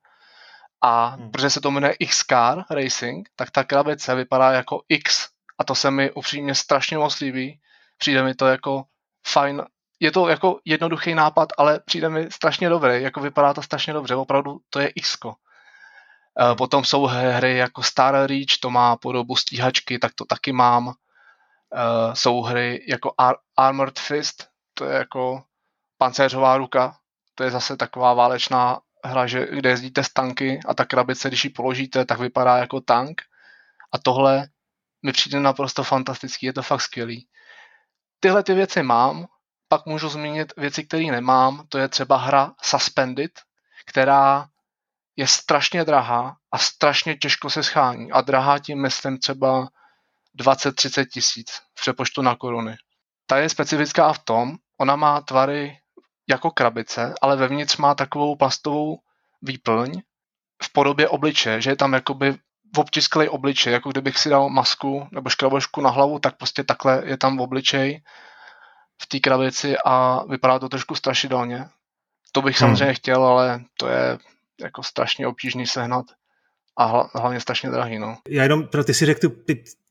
[0.82, 1.30] A hmm.
[1.30, 5.28] protože se to jmenuje X-Car Racing, tak ta krabice vypadá jako X.
[5.58, 7.60] A to se mi upřímně strašně moc líbí.
[7.98, 8.84] Přijde mi to jako
[9.26, 9.62] fajn.
[10.00, 13.02] Je to jako jednoduchý nápad, ale přijde mi strašně dobrý.
[13.02, 14.14] Jako vypadá to strašně dobře.
[14.14, 15.16] Opravdu to je X.
[15.16, 15.34] -ko.
[16.38, 16.56] Hmm.
[16.56, 20.94] Potom jsou hry jako Star Reach, to má podobu stíhačky, tak to taky mám.
[22.12, 25.44] Jsou hry jako Ar- Armored Fist, to je jako
[25.98, 26.96] pancéřová ruka,
[27.34, 31.44] to je zase taková válečná hra, že, kde jezdíte z tanky a ta krabice, když
[31.44, 33.22] ji položíte, tak vypadá jako tank.
[33.92, 34.48] A tohle
[35.02, 37.28] mi přijde naprosto fantastický, je to fakt skvělý.
[38.20, 39.26] Tyhle ty věci mám,
[39.68, 43.30] pak můžu zmínit věci, které nemám, to je třeba hra Suspended,
[43.86, 44.48] která
[45.16, 48.12] je strašně drahá a strašně těžko se schání.
[48.12, 49.68] A drahá tím myslím třeba
[50.40, 52.76] 20-30 tisíc v přepočtu na koruny.
[53.26, 55.78] Ta je specifická v tom, ona má tvary
[56.28, 58.98] jako krabice, ale vevnitř má takovou plastovou
[59.42, 60.00] výplň
[60.62, 62.34] v podobě obliče, že je tam jakoby
[62.76, 67.16] obtisklej obličej, jako kdybych si dal masku nebo škrabošku na hlavu, tak prostě takhle je
[67.16, 68.02] tam obličej
[69.02, 71.68] v té krabici a vypadá to trošku strašidelně.
[72.32, 72.68] To bych hmm.
[72.68, 74.18] samozřejmě chtěl, ale to je
[74.60, 76.06] jako strašně obtížný sehnat
[76.78, 77.98] a hlavně strašně drahý.
[77.98, 78.16] No.
[78.28, 79.36] Já jenom, pro ty si řekl tu,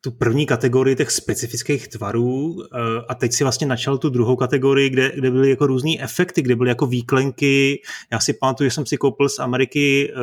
[0.02, 2.78] tu první kategorii těch specifických tvarů eh,
[3.10, 6.56] a teď si vlastně načal tu druhou kategorii, kde, kde byly jako různé efekty, kde
[6.56, 7.82] byly jako výklenky.
[8.12, 10.22] Já si pamatuju, že jsem si koupil z Ameriky uh,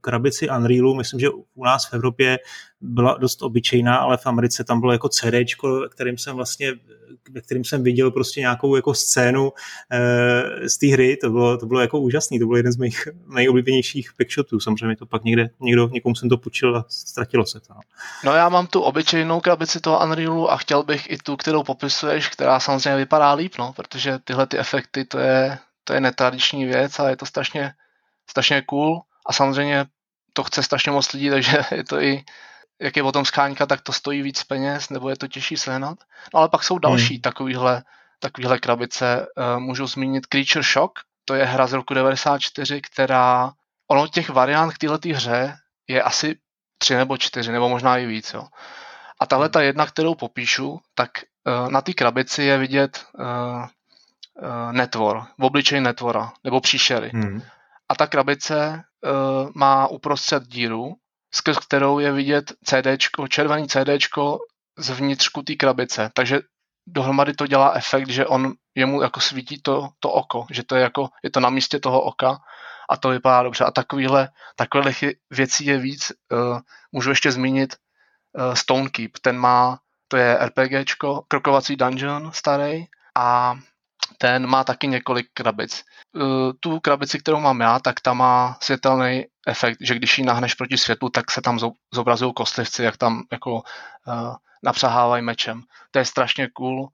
[0.00, 2.38] krabici Unrealu, myslím, že u nás v Evropě
[2.80, 5.34] byla dost obyčejná, ale v Americe tam bylo jako CD,
[5.88, 6.74] kterým jsem vlastně
[7.30, 9.52] ve kterým jsem viděl prostě nějakou jako scénu
[9.90, 13.08] e, z té hry, to bylo, to bylo jako úžasný, to byl jeden z mých
[13.34, 17.74] nejoblíbenějších pickshotů, samozřejmě to pak někde, někdo, někomu jsem to půjčil a ztratilo se to.
[17.74, 17.80] No,
[18.24, 22.28] no já mám tu obyčejnou krabici toho Unrealu a chtěl bych i tu, kterou popisuješ,
[22.28, 26.98] která samozřejmě vypadá líp, no, protože tyhle ty efekty, to je, to je netradiční věc
[26.98, 27.72] a je to strašně,
[28.30, 29.86] strašně cool a samozřejmě
[30.32, 32.24] to chce strašně moc lidí, takže je to i
[32.80, 35.98] jak je o tom skánka, tak to stojí víc peněz, nebo je to těžší sehnat.
[36.34, 37.22] No ale pak jsou další hmm.
[37.22, 37.82] takovýhle,
[38.20, 39.26] takovýhle krabice.
[39.36, 40.92] Uh, můžu zmínit Creature Shock,
[41.24, 43.52] to je hra z roku 94, která,
[43.88, 45.56] ono těch variant k této hře
[45.88, 46.36] je asi
[46.78, 48.34] tři nebo čtyři, nebo možná i víc.
[48.34, 48.48] Jo.
[49.20, 51.10] A tahle ta jedna, kterou popíšu, tak
[51.44, 57.10] uh, na té krabici je vidět uh, uh, netvor, v obličeji netvora, nebo příšery.
[57.14, 57.42] Hmm.
[57.88, 58.84] A ta krabice
[59.54, 60.96] má uprostřed díru,
[61.34, 64.38] skrz kterou je vidět CDčko, červený CDčko
[64.78, 66.10] z vnitřku té krabice.
[66.14, 66.40] Takže
[66.86, 70.82] dohromady to dělá efekt, že on jemu jako svítí to, to oko, že to je
[70.82, 72.38] jako, je to na místě toho oka
[72.90, 73.64] a to vypadá dobře.
[73.64, 74.92] A takovýhle, takovýhle
[75.30, 76.12] věcí je víc.
[76.92, 77.76] Můžu ještě zmínit
[78.54, 82.84] Stonekeep, ten má, to je RPGčko, krokovací dungeon starý
[83.16, 83.58] a
[84.18, 85.84] ten má taky několik krabic.
[86.16, 90.54] Eh, tu krabici, kterou mám já, tak ta má světelný efekt, že když ji nahneš
[90.54, 91.58] proti světlu, tak se tam
[91.94, 95.62] zobrazují kostlivci, jak tam jako uh, napřahávají mečem.
[95.90, 96.88] To je strašně cool.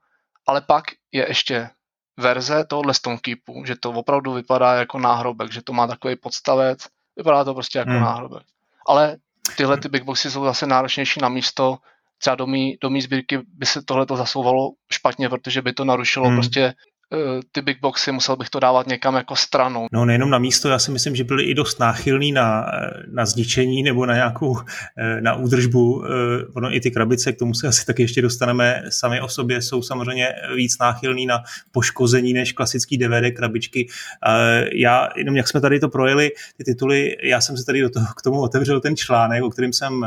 [0.46, 1.70] Ale pak je ještě
[2.16, 7.44] verze tohohle Stonekeepu, že to opravdu vypadá jako náhrobek, že to má takový podstavec, vypadá
[7.44, 8.00] to prostě jako hmm.
[8.00, 8.42] náhrobek.
[8.86, 9.16] Ale
[9.56, 11.78] tyhle ty big boxy jsou zase náročnější na místo,
[12.18, 15.84] třeba do mý, do mý sbírky by se tohle to zasouvalo špatně, protože by to
[15.84, 16.36] narušilo hmm.
[16.36, 16.74] prostě
[17.52, 19.86] ty big boxy, musel bych to dávat někam jako stranou.
[19.92, 22.66] No nejenom na místo, já si myslím, že byly i dost náchylný na,
[23.12, 24.58] na zničení nebo na nějakou
[24.96, 26.04] eh, na údržbu.
[26.04, 26.08] Eh,
[26.54, 29.82] ono i ty krabice, k tomu se asi taky ještě dostaneme sami o sobě, jsou
[29.82, 33.86] samozřejmě víc náchylný na poškození než klasický DVD krabičky.
[34.72, 38.06] Já, jenom jak jsme tady to projeli, ty tituly, já jsem se tady do toho,
[38.16, 40.06] k tomu otevřel ten článek, o kterém jsem,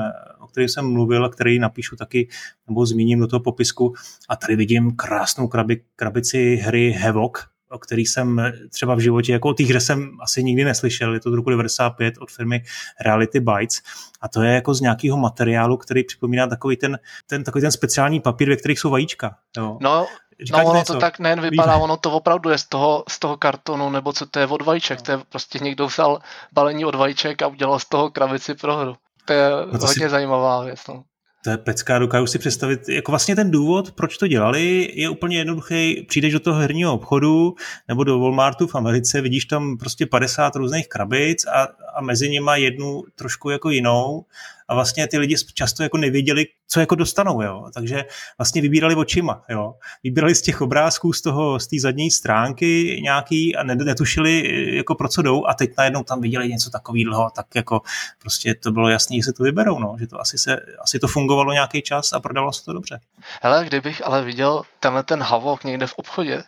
[0.55, 2.27] kterém jsem mluvil a který napíšu taky,
[2.67, 3.93] nebo zmíním do toho popisku.
[4.29, 7.31] A tady vidím krásnou krabi, krabici hry Havoc,
[7.69, 11.19] o který jsem třeba v životě, jako o té hře jsem asi nikdy neslyšel, je
[11.19, 12.63] to z roku 95 od firmy
[13.01, 13.81] Reality Bytes
[14.21, 18.19] a to je jako z nějakého materiálu, který připomíná takový ten, ten, takový ten speciální
[18.19, 19.35] papír, ve kterých jsou vajíčka.
[19.57, 19.77] Jo.
[19.81, 20.07] No,
[20.43, 20.93] Říkáš no ono něco?
[20.93, 24.25] to tak nejen vypadá, ono to opravdu je z toho, z toho kartonu, nebo co
[24.25, 25.03] to je od vajíček, no.
[25.05, 26.19] to je prostě někdo vzal
[26.53, 28.95] balení od vajíček a udělal z toho kravici pro hru.
[29.25, 30.09] To je no to hodně si...
[30.09, 30.79] zajímavá věc.
[30.89, 31.03] No.
[31.43, 35.37] To je pecka, dokážu si představit, jako vlastně ten důvod, proč to dělali, je úplně
[35.37, 36.05] jednoduchý.
[36.09, 37.55] Přijdeš do toho herního obchodu
[37.87, 42.51] nebo do Walmartu v Americe, vidíš tam prostě 50 různých krabic a, a mezi nimi
[42.55, 44.25] jednu trošku jako jinou
[44.67, 47.65] a vlastně ty lidi často jako nevěděli, co jako dostanou, jo.
[47.73, 48.05] Takže
[48.37, 49.75] vlastně vybírali očima, jo.
[50.03, 55.07] Vybírali z těch obrázků z toho, z té zadní stránky nějaký a netušili, jako pro
[55.07, 57.81] co jdou a teď najednou tam viděli něco takového, tak jako
[58.21, 59.95] prostě to bylo jasné, že se to vyberou, no.
[59.99, 62.99] Že to asi, se, asi to fungovalo nějaký čas a prodalo se to dobře.
[63.41, 66.43] Hele, kdybych ale viděl tenhle ten havok někde v obchodě,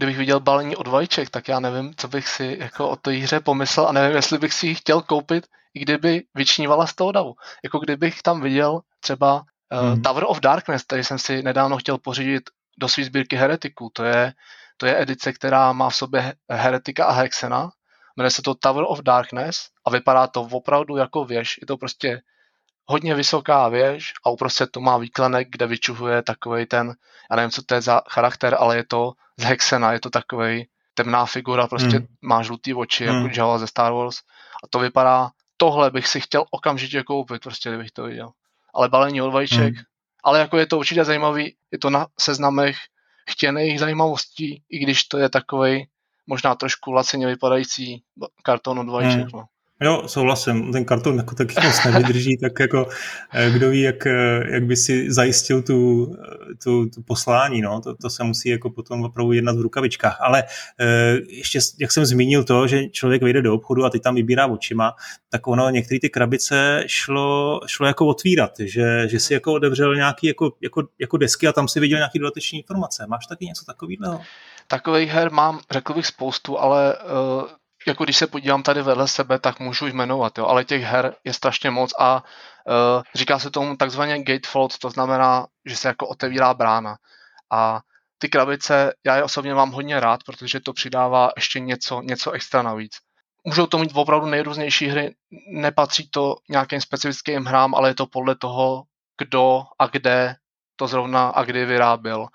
[0.00, 3.40] kdybych viděl balení od vajíček, tak já nevím, co bych si jako o té hře
[3.40, 7.34] pomyslel a nevím, jestli bych si ji chtěl koupit, i kdyby vyčnívala z toho davu.
[7.64, 10.02] Jako kdybych tam viděl třeba uh, hmm.
[10.02, 12.42] Tower of Darkness, který jsem si nedávno chtěl pořídit
[12.78, 13.90] do své sbírky heretiků.
[13.92, 14.32] To je,
[14.76, 17.70] to je edice, která má v sobě heretika a hexena.
[18.16, 21.58] Jmenuje se to Tower of Darkness a vypadá to opravdu jako věž.
[21.60, 22.20] Je to prostě
[22.90, 26.94] hodně vysoká věž a uprostřed to má výklenek, kde vyčuhuje takový ten,
[27.30, 30.68] já nevím, co to je za charakter, ale je to z Hexena, je to takový
[30.94, 32.06] temná figura, prostě hmm.
[32.22, 33.26] má žlutý oči, jako hmm.
[33.26, 34.16] jako Java ze Star Wars.
[34.64, 38.30] A to vypadá, tohle bych si chtěl okamžitě koupit, prostě kdybych to viděl.
[38.74, 39.84] Ale balení od vajíček, hmm.
[40.24, 42.76] ale jako je to určitě zajímavý, je to na seznamech
[43.30, 45.86] chtěných zajímavostí, i když to je takový
[46.26, 48.02] možná trošku lacině vypadající
[48.42, 49.20] karton od vajíček.
[49.20, 49.30] Hmm.
[49.34, 49.44] No.
[49.82, 50.72] Jo, souhlasím.
[50.72, 52.88] Ten karton jako taky moc nevydrží, tak jako
[53.32, 57.80] eh, kdo ví, jak, eh, jak by si zajistil tu, eh, tu, tu poslání, no.
[57.80, 60.18] To, to se musí jako potom opravdu jednat v rukavičkách.
[60.20, 60.44] Ale
[61.28, 64.94] ještě, jak jsem zmínil to, že člověk vejde do obchodu a ty tam vybírá očima,
[65.28, 70.26] tak ono některé ty krabice šlo, šlo jako otvírat, že, že si jako otevřel nějaký
[70.26, 73.06] jako, jako, jako desky a tam si viděl nějaký dodateční informace.
[73.06, 74.20] Máš taky něco takového?
[74.66, 79.38] Takových her mám, řekl bych, spoustu, ale uh jako když se podívám tady vedle sebe,
[79.38, 83.76] tak můžu jmenovat, jo, ale těch her je strašně moc a uh, říká se tomu
[83.76, 86.96] takzvaně gatefold, to znamená, že se jako otevírá brána.
[87.52, 87.80] A
[88.18, 92.62] ty krabice, já je osobně mám hodně rád, protože to přidává ještě něco, něco extra
[92.62, 92.92] navíc.
[93.44, 95.14] Můžou to mít opravdu nejrůznější hry,
[95.52, 98.82] nepatří to nějakým specifickým hrám, ale je to podle toho,
[99.18, 100.36] kdo a kde
[100.76, 102.26] to zrovna a kdy vyráběl.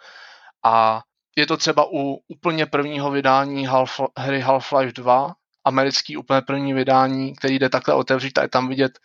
[0.63, 1.01] A
[1.35, 5.33] je to třeba u úplně prvního vydání Half, hry Half-Life 2,
[5.65, 8.99] americký úplně první vydání, který jde takhle otevřít a je tam vidět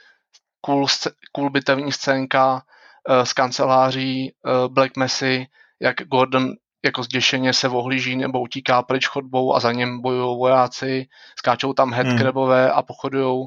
[0.60, 0.86] cool,
[1.32, 5.46] cool bitevní scénka uh, z kanceláří uh, Black Messy,
[5.80, 6.52] jak Gordon
[6.84, 11.06] jako zděšeně se ohlíží nebo utíká pryč chodbou a za něm bojují vojáci,
[11.38, 12.72] skáčou tam headcrabové hmm.
[12.78, 13.46] a pochodují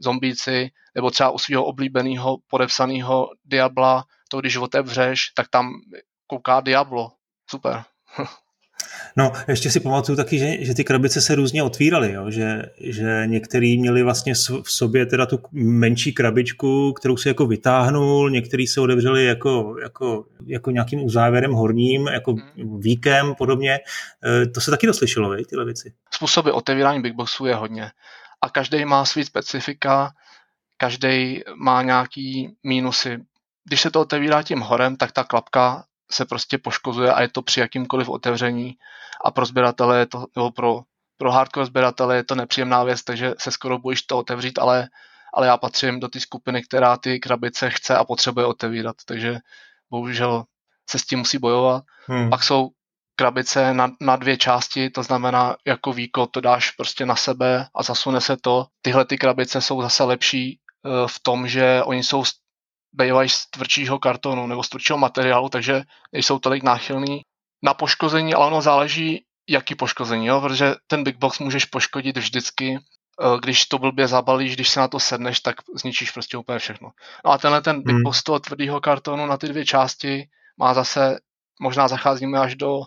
[0.00, 5.70] zombíci, nebo třeba u svého oblíbeného podepsaného Diabla, to když otevřeš, tak tam
[6.26, 7.12] kouká Diablo.
[7.50, 7.82] Super.
[9.16, 12.30] No, ještě si pamatuju taky, že, že ty krabice se různě otvíraly, jo?
[12.30, 18.30] Že, že některý měli vlastně v sobě teda tu menší krabičku, kterou si jako vytáhnul,
[18.30, 22.36] některý se otevřeli jako, jako, jako nějakým uzávěrem horním, jako
[22.78, 23.78] víkem podobně.
[24.42, 25.92] E, to se taky doslyšelo, vej, tyhle věci.
[26.14, 27.90] Způsoby otevírání Big Boxu je hodně.
[28.42, 30.12] A každý má svý specifika,
[30.76, 33.18] každý má nějaký mínusy.
[33.64, 37.42] Když se to otevírá tím horem, tak ta klapka se prostě poškozuje a je to
[37.42, 38.74] při jakýmkoliv otevření
[39.24, 40.80] a pro sběratele je to, nebo pro,
[41.16, 44.88] pro hardcore sběratele je to nepříjemná věc, takže se skoro bojíš to otevřít, ale,
[45.34, 49.38] ale já patřím do té skupiny, která ty krabice chce a potřebuje otevírat, takže
[49.90, 50.44] bohužel
[50.90, 51.84] se s tím musí bojovat.
[52.06, 52.30] Hmm.
[52.30, 52.70] Pak jsou
[53.16, 57.82] krabice na, na dvě části, to znamená jako víko to dáš prostě na sebe a
[57.82, 58.66] zasune se to.
[58.82, 62.24] Tyhle ty krabice jsou zase lepší uh, v tom, že oni jsou
[62.92, 67.22] bývají z tvrdšího kartonu nebo z tvrdšího materiálu, takže nejsou tolik náchylný
[67.62, 70.40] na poškození, ale ono záleží, jaký poškození, jo?
[70.40, 74.88] protože ten big box můžeš poškodit vždycky, eh, když to blbě zabalíš, když se na
[74.88, 76.90] to sedneš, tak zničíš prostě úplně všechno.
[77.24, 78.02] No a tenhle ten big hmm.
[78.02, 81.18] box toho tvrdého kartonu na ty dvě části má zase,
[81.60, 82.80] možná zacházíme až do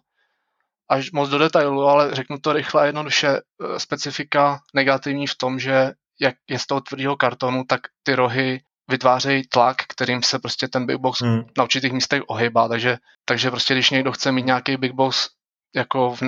[0.89, 5.59] až moc do detailu, ale řeknu to rychle a jednoduše, eh, specifika negativní v tom,
[5.59, 10.67] že jak je z toho tvrdého kartonu, tak ty rohy vytvářejí tlak, kterým se prostě
[10.67, 11.43] ten big box hmm.
[11.57, 15.29] na určitých místech ohýbá, takže, takže prostě když někdo chce mít nějaký big box
[15.75, 16.21] jako v,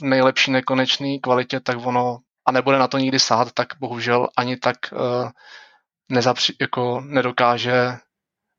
[0.00, 4.56] v nejlepší nekonečné kvalitě, tak ono a nebude na to nikdy sát, tak bohužel ani
[4.56, 5.30] tak uh,
[6.12, 7.92] nezapři, jako nedokáže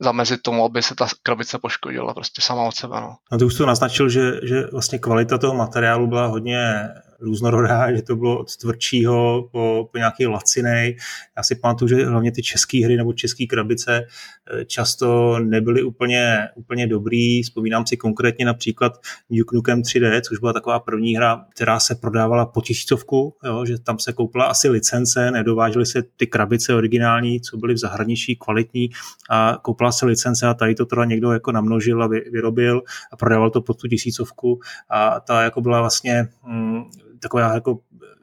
[0.01, 3.01] zamezit tomu, aby se ta krabice poškodila prostě sama od sebe.
[3.01, 3.15] No.
[3.31, 8.01] A ty už to naznačil, že, že vlastně kvalita toho materiálu byla hodně různorodá, že
[8.01, 10.97] to bylo od tvrdšího po, po nějaký lacinej.
[11.37, 14.05] Já si pamatuju, že hlavně ty české hry nebo české krabice
[14.51, 17.43] eh, často nebyly úplně, úplně dobrý.
[17.43, 18.93] Vzpomínám si konkrétně například
[19.29, 23.79] Duke Nukem 3D, což byla taková první hra, která se prodávala po tisícovku, jo, že
[23.79, 28.89] tam se koupila asi licence, nedovážely se ty krabice originální, co byly v zahraničí kvalitní
[29.29, 33.49] a koupila se licence a tady to teda někdo jako namnožil a vyrobil a prodával
[33.49, 36.64] to pod tu tisícovku a ta jako byla vlastně mm,
[37.25, 37.79] taková jako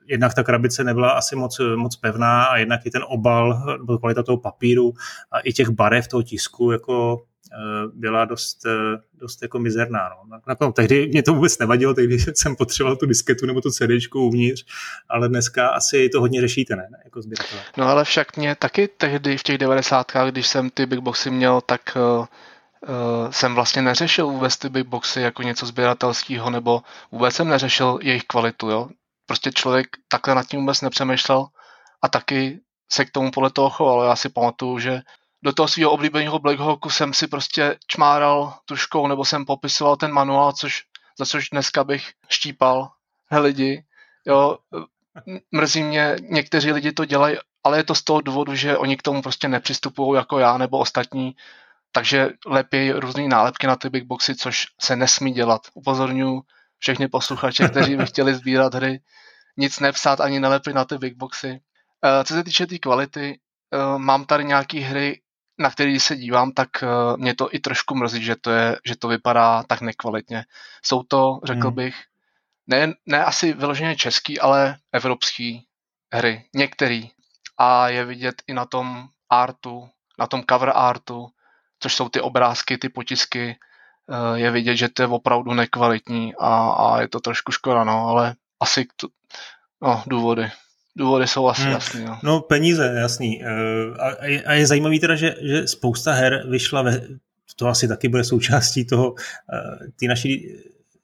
[0.07, 4.23] jednak ta krabice nebyla asi moc, moc pevná a jednak i ten obal, byl kvalita
[4.23, 4.95] toho papíru
[5.33, 7.23] a i těch barev toho tisku jako
[7.55, 10.09] Eh, byla dost, eh, dost jako mizerná.
[10.09, 10.39] No.
[10.47, 14.65] Nakonec, tehdy mě to vůbec nevadilo, tehdy jsem potřeboval tu disketu nebo to CD uvnitř,
[15.09, 16.89] ale dneska asi to hodně řešíte, ne?
[17.05, 17.63] Jako sběratelé.
[17.77, 20.13] No ale však mě taky tehdy v těch 90.
[20.31, 22.27] když jsem ty big boxy měl, tak uh,
[23.31, 28.25] jsem vlastně neřešil vůbec ty big boxy jako něco sběratelského, nebo vůbec jsem neřešil jejich
[28.25, 28.89] kvalitu, jo.
[29.27, 31.47] Prostě člověk takhle nad tím vůbec nepřemýšlel
[32.03, 32.61] a taky
[32.93, 34.05] se k tomu podle toho choval.
[34.05, 35.01] Já si pamatuju, že
[35.45, 40.53] do toho svého oblíbeného Blackhawku jsem si prostě čmáral tuškou nebo jsem popisoval ten manuál,
[40.53, 40.83] což,
[41.19, 42.91] za což dneska bych štípal
[43.41, 43.85] lidi.
[44.27, 44.59] Jo,
[45.53, 49.03] mrzí mě, někteří lidi to dělají, ale je to z toho důvodu, že oni k
[49.03, 51.37] tomu prostě nepřistupují jako já nebo ostatní,
[51.93, 55.63] takže lepí různé nálepky na ty big boxy, což se nesmí dělat.
[55.75, 56.43] Upozorňuji
[56.79, 59.01] všechny posluchače, kteří by chtěli sbírat hry,
[59.57, 61.61] nic nepsat ani nelepit na ty big boxy.
[62.05, 63.39] Eh, co se týče té tý kvality,
[63.73, 65.21] eh, mám tady nějaké hry,
[65.59, 68.97] na který se dívám, tak uh, mě to i trošku mrzí, že to, je, že
[68.97, 70.45] to vypadá tak nekvalitně.
[70.83, 71.75] Jsou to, řekl hmm.
[71.75, 71.97] bych,
[72.67, 75.67] ne, ne asi vyloženě český, ale evropský
[76.13, 76.45] hry.
[76.55, 77.11] Některý.
[77.59, 81.29] A je vidět i na tom artu, na tom cover artu,
[81.83, 83.57] což jsou ty obrázky, ty potisky,
[84.07, 88.07] uh, je vidět, že to je opravdu nekvalitní a, a je to trošku škoda, no,
[88.07, 89.09] ale asi to,
[89.83, 90.51] no, důvody.
[90.97, 91.73] Důvody jsou asi hmm.
[91.73, 92.05] jasný.
[92.05, 92.19] No.
[92.23, 93.43] no peníze, jasný.
[93.45, 93.47] Eh,
[93.99, 94.09] a,
[94.47, 97.01] a je zajímavý teda, že, že spousta her vyšla ve,
[97.57, 100.49] to asi taky bude součástí toho, eh, ty naší,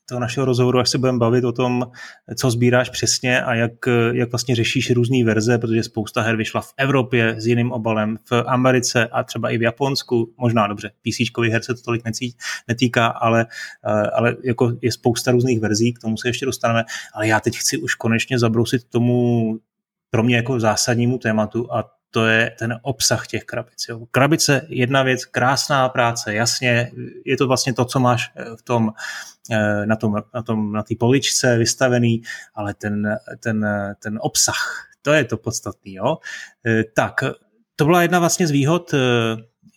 [0.09, 1.91] toho našeho rozhovoru, až se budeme bavit o tom,
[2.37, 3.73] co sbíráš přesně a jak,
[4.13, 8.45] jak vlastně řešíš různé verze, protože spousta her vyšla v Evropě s jiným obalem, v
[8.47, 12.03] Americe a třeba i v Japonsku, možná dobře, PC her se to tolik
[12.69, 13.47] netýká, ale,
[14.15, 17.79] ale jako je spousta různých verzí, k tomu se ještě dostaneme, ale já teď chci
[17.79, 19.59] už konečně zabrousit tomu
[20.11, 23.87] pro mě jako zásadnímu tématu a to je ten obsah těch krabic.
[23.89, 24.07] Jo.
[24.11, 26.91] Krabice, jedna věc, krásná práce, jasně,
[27.25, 28.93] je to vlastně to, co máš eh, v tom,
[29.51, 32.23] eh, na tom, na tom, na té poličce vystavený,
[32.55, 33.67] ale ten, ten,
[34.03, 35.95] ten obsah, to je to podstatný.
[35.95, 36.19] Jo.
[36.67, 37.15] Eh, tak,
[37.77, 38.95] to byla jedna vlastně z výhod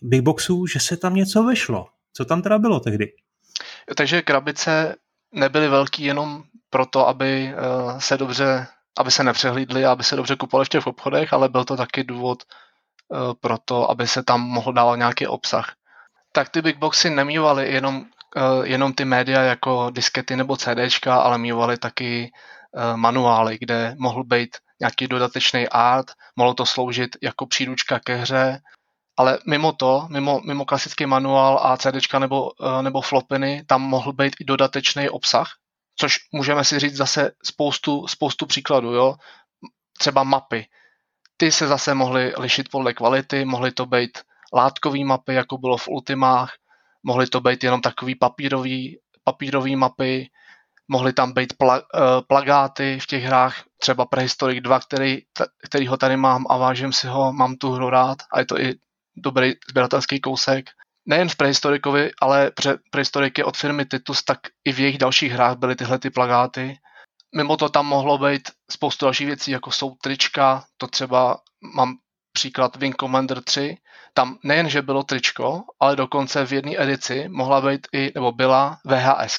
[0.02, 1.86] Big Boxů, že se tam něco vešlo.
[2.12, 3.12] Co tam teda bylo tehdy?
[3.96, 4.94] Takže krabice
[5.32, 7.54] nebyly velký jenom proto, aby
[7.98, 8.66] se dobře
[8.98, 12.04] aby se nepřehlídli a aby se dobře kupovali v těch obchodech, ale byl to taky
[12.04, 12.42] důvod
[13.08, 15.72] uh, pro to, aby se tam mohl dávat nějaký obsah.
[16.32, 21.38] Tak ty big boxy nemývaly jenom, uh, jenom ty média jako diskety nebo CDčka, ale
[21.38, 22.32] mývaly taky
[22.72, 28.60] uh, manuály, kde mohl být nějaký dodatečný art, mohlo to sloužit jako příručka ke hře,
[29.16, 32.50] ale mimo to, mimo, mimo klasický manuál a CDčka nebo,
[32.82, 35.50] nebo flopiny, tam mohl být i dodatečný obsah,
[35.96, 39.14] což můžeme si říct zase spoustu, spoustu příkladů, jo.
[39.98, 40.66] Třeba mapy.
[41.36, 44.18] Ty se zase mohly lišit podle kvality, mohly to být
[44.54, 46.52] látkové mapy, jako bylo v Ultimách,
[47.02, 50.30] mohly to být jenom takový papírový, papírový mapy,
[50.88, 51.82] mohly tam být pla, uh,
[52.26, 55.18] plagáty v těch hrách, třeba Prehistoric 2, který,
[55.64, 58.60] který ho tady mám a vážím si ho, mám tu hru rád a je to
[58.60, 58.74] i
[59.16, 60.70] dobrý sběratelský kousek
[61.06, 65.56] nejen v prehistorikovi, ale pre, prehistoriky od firmy Titus, tak i v jejich dalších hrách
[65.56, 66.78] byly tyhle ty plagáty.
[67.36, 71.38] Mimo to tam mohlo být spoustu dalších věcí, jako jsou trička, to třeba
[71.76, 71.96] mám
[72.32, 73.76] příklad Wing Commander 3,
[74.14, 78.78] tam nejen, že bylo tričko, ale dokonce v jedné edici mohla být i, nebo byla
[78.84, 79.38] VHS.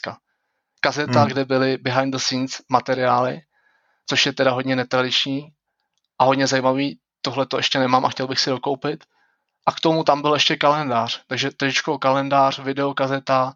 [0.82, 1.30] Kazeta, hmm.
[1.30, 3.42] kde byly behind the scenes materiály,
[4.10, 5.54] což je teda hodně netradiční
[6.20, 7.00] a hodně zajímavý.
[7.22, 9.04] Tohle to ještě nemám a chtěl bych si dokoupit.
[9.66, 11.22] A k tomu tam byl ještě kalendář.
[11.28, 13.54] Takže tričko, kalendář, videokazeta.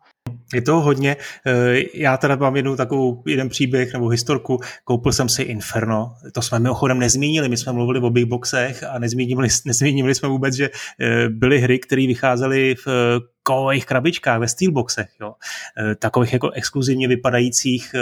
[0.54, 1.16] Je to hodně.
[1.46, 4.60] Eh, já teda mám jednu takovou, jeden příběh nebo historku.
[4.84, 6.14] Koupil jsem si Inferno.
[6.34, 7.50] To jsme mimochodem nezmínili.
[7.50, 11.80] My jsme mluvili o big boxech a nezmínili, nezmínili jsme vůbec, že eh, byly hry,
[11.80, 15.10] které vycházely v eh, kovových krabičkách, ve steelboxech.
[15.22, 15.34] Jo.
[16.00, 17.96] Takových jako exkluzivně vypadajících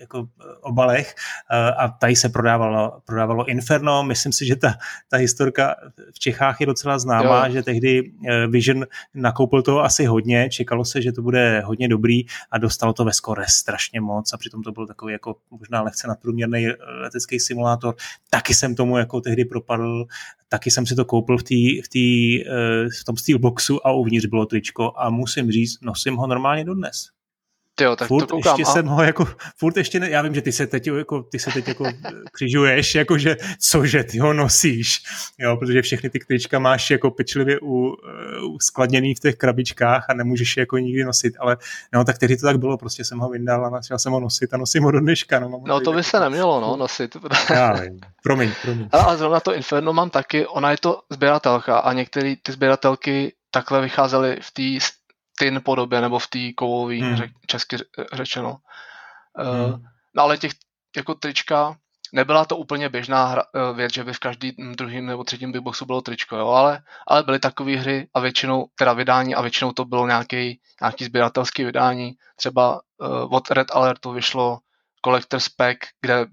[0.00, 1.14] jako eh, obalech
[1.50, 4.04] eh, a tady se prodávalo, prodávalo Inferno.
[4.04, 4.74] Myslím si, že ta,
[5.08, 5.74] ta historka
[6.14, 7.52] v Čechách je docela známá, jo.
[7.52, 12.22] že tehdy eh, Vision nakoupil toho asi hodně, čekalo se, že to bude hodně dobrý
[12.50, 16.08] a dostalo to ve skore strašně moc a přitom to byl takový jako možná lehce
[16.08, 16.66] nadprůměrný
[17.02, 17.94] letecký simulátor.
[18.30, 20.06] Taky jsem tomu jako tehdy propadl,
[20.48, 22.44] taky jsem si to koupil v, tý, v, tý,
[23.00, 27.15] v tom Steelboxu a uvnitř bylo tričko a musím říct, nosím ho normálně dodnes.
[27.78, 28.58] Tyjo, tak furt to koukám.
[28.58, 28.72] ještě a...
[28.72, 31.50] jsem ho jako, furt ještě ne, já vím, že ty se teď jako, ty se
[31.50, 31.84] teď jako
[32.32, 35.02] křižuješ, jakože cože ty ho nosíš,
[35.38, 37.96] jo, protože všechny ty klička máš jako pečlivě u,
[38.48, 41.56] u skladněný v těch krabičkách a nemůžeš je jako nikdy nosit, ale
[41.92, 44.54] no tak tehdy to tak bylo, prostě jsem ho vyndal a začal jsem ho nosit
[44.54, 45.40] a nosím ho do dneška.
[45.40, 47.16] No, no to by se nemělo, no, nosit.
[47.50, 48.88] Já vím, promiň, promiň.
[48.92, 53.32] Ale, ale zrovna to Inferno mám taky, ona je to sběratelka a některé ty sběratelky
[53.50, 54.86] takhle vycházely v té
[55.38, 57.16] tin podobě nebo v té kovové, hmm.
[57.16, 57.76] řek, česky
[58.12, 58.58] řečeno.
[59.38, 59.72] Hmm.
[59.72, 59.80] Uh,
[60.14, 60.52] no ale těch
[60.96, 61.76] jako trička,
[62.12, 65.62] nebyla to úplně běžná hra, eh, věc, že by v každém druhém nebo třetím big
[65.62, 69.72] boxu bylo tričko, jo, ale, ale byly takové hry a většinou, teda vydání a většinou
[69.72, 72.16] to bylo nějaký, nějaký sběratelský vydání.
[72.36, 74.58] Třeba uh, od Red Alertu vyšlo
[75.04, 76.26] Collector's Pack, kde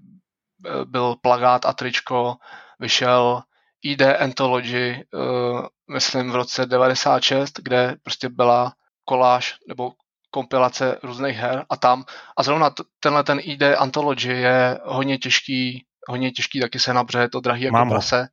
[0.84, 2.36] byl plagát a tričko,
[2.80, 3.42] vyšel
[3.82, 8.72] ID Anthology, uh, myslím v roce 96, kde prostě byla
[9.04, 9.92] koláž nebo
[10.30, 12.04] kompilace různých her a tam.
[12.36, 17.40] A zrovna tenhle ten ID Anthology je hodně těžký, hodně těžký taky se nabře, to
[17.40, 18.20] drahý jako Mám prase.
[18.20, 18.26] Ho.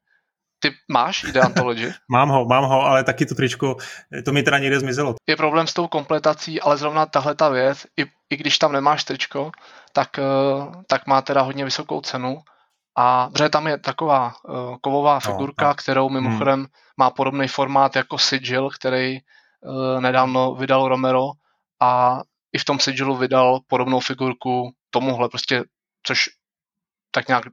[0.60, 1.94] Ty máš ID Anthology?
[2.12, 3.76] mám ho, mám ho, ale taky to tričko,
[4.26, 5.16] to mi teda někde zmizelo.
[5.30, 9.04] Je problém s tou kompletací, ale zrovna tahle ta věc, i, i když tam nemáš
[9.04, 9.52] tričko,
[9.94, 10.24] tak, eh,
[10.88, 12.38] tak má teda hodně vysokou cenu.
[12.98, 16.68] A protože tam je taková uh, kovová no, figurka, no, kterou mimochodem hmm.
[16.98, 19.20] má podobný formát jako Sigil, který
[19.99, 21.32] nedávno vydal Romero
[21.80, 22.22] a
[22.53, 25.64] i v tom Sigilu vydal podobnou figurku tomuhle, prostě,
[26.03, 26.30] což
[27.12, 27.43] tak nějak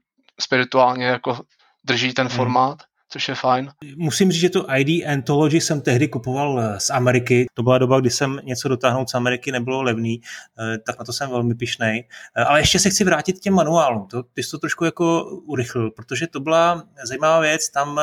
[0.41, 1.41] spirituálně jako
[1.85, 2.37] drží ten hmm.
[2.37, 2.79] formát
[3.11, 3.71] což je fajn.
[3.97, 7.47] Musím říct, že tu ID Anthology jsem tehdy kupoval eh, z Ameriky.
[7.55, 10.21] To byla doba, kdy jsem něco dotáhnout z Ameriky nebylo levný,
[10.61, 12.09] eh, tak na to jsem velmi pišnej.
[12.37, 14.07] Eh, ale ještě se chci vrátit k těm manuálům.
[14.07, 17.69] To, ty jsi to trošku jako urychlil, protože to byla zajímavá věc.
[17.69, 18.01] Tam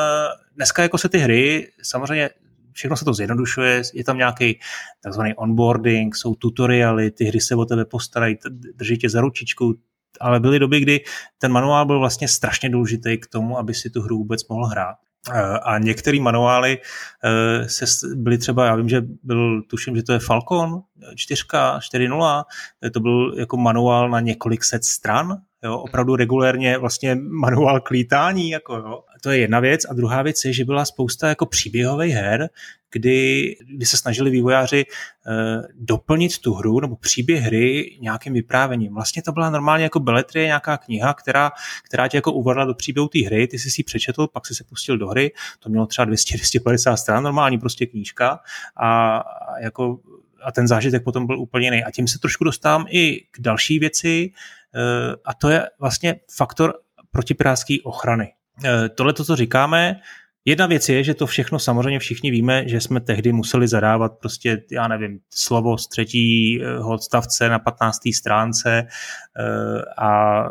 [0.56, 2.30] dneska jako se ty hry, samozřejmě
[2.76, 4.60] všechno se to zjednodušuje, je tam nějaký
[5.02, 8.36] takzvaný onboarding, jsou tutoriály, ty hry se o tebe postarají,
[8.74, 9.74] drží tě za ručičku,
[10.20, 11.00] ale byly doby, kdy
[11.38, 14.96] ten manuál byl vlastně strašně důležitý k tomu, aby si tu hru vůbec mohl hrát.
[15.32, 16.78] Eh, a některé manuály
[17.24, 20.82] eh, se byly třeba, já vím, že byl, tuším, že to je Falcon
[21.14, 22.44] 4, 4.0,
[22.92, 28.76] to byl jako manuál na několik set stran, jo, opravdu regulérně vlastně manuál klítání, jako
[28.76, 29.02] jo.
[29.22, 29.84] To je jedna věc.
[29.84, 32.48] A druhá věc je, že byla spousta jako příběhových her,
[32.92, 35.32] kdy, kdy se snažili vývojáři uh,
[35.74, 38.94] doplnit tu hru nebo příběh hry nějakým vyprávěním.
[38.94, 41.52] Vlastně to byla normálně jako beletrie, nějaká kniha, která,
[41.82, 44.64] která tě jako uvedla do příběhu té hry, ty jsi si přečetl, pak si se
[44.64, 48.38] pustil do hry, to mělo třeba 200-250 stran, normální prostě knížka
[48.76, 49.98] a, a jako
[50.42, 51.84] a ten zážitek potom byl úplně jiný.
[51.84, 54.32] A tím se trošku dostávám i k další věci,
[54.74, 56.74] eh, a to je vlastně faktor
[57.10, 58.32] protipirátské ochrany.
[58.64, 60.00] Eh, tohle, to, co říkáme,
[60.48, 64.62] Jedna věc je, že to všechno samozřejmě všichni víme, že jsme tehdy museli zadávat prostě,
[64.70, 67.98] já nevím, slovo z třetího odstavce na 15.
[68.14, 70.42] stránce eh, a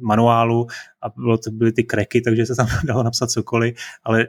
[0.00, 0.66] manuálu
[1.02, 4.26] a bylo to, byly ty kreky, takže se tam dalo napsat cokoliv, ale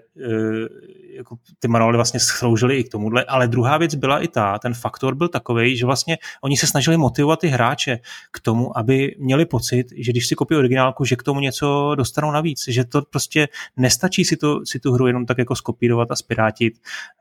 [1.16, 4.74] jako ty manuály vlastně sloužily i k tomuhle, ale druhá věc byla i ta, ten
[4.74, 8.00] faktor byl takový, že vlastně oni se snažili motivovat ty hráče
[8.32, 12.32] k tomu, aby měli pocit, že když si kopí originálku, že k tomu něco dostanou
[12.32, 13.48] navíc, že to prostě
[13.78, 16.74] nestačí si, to, si tu hru jenom tak jako skopírovat a spirátit,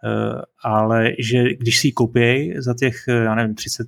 [0.05, 3.87] eh, ale že když si ji koupí za těch, já nevím, 30,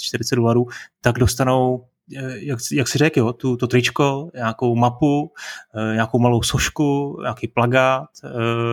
[0.00, 0.66] 40 dolarů,
[1.00, 5.32] tak dostanou jak, jak si řekl, tu, to tričko, nějakou mapu,
[5.74, 8.28] eh, nějakou malou sošku, nějaký plagát, eh,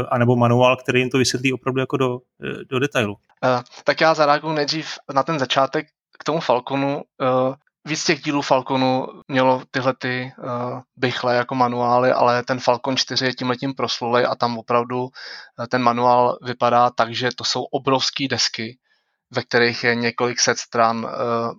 [0.10, 2.20] anebo manuál, který jim to vysvětlí opravdu jako do,
[2.70, 3.16] do detailu.
[3.84, 5.88] Tak já zareaguju nejdřív na ten začátek
[6.20, 7.02] k tomu Falconu.
[7.86, 10.32] Víc těch dílů Falconu mělo tyhle ty
[10.96, 15.08] bychle jako manuály, ale ten Falcon 4 je tímhletím proslulej a tam opravdu
[15.70, 18.78] ten manuál vypadá tak, že to jsou obrovské desky,
[19.36, 21.12] ve kterých je několik set stran uh,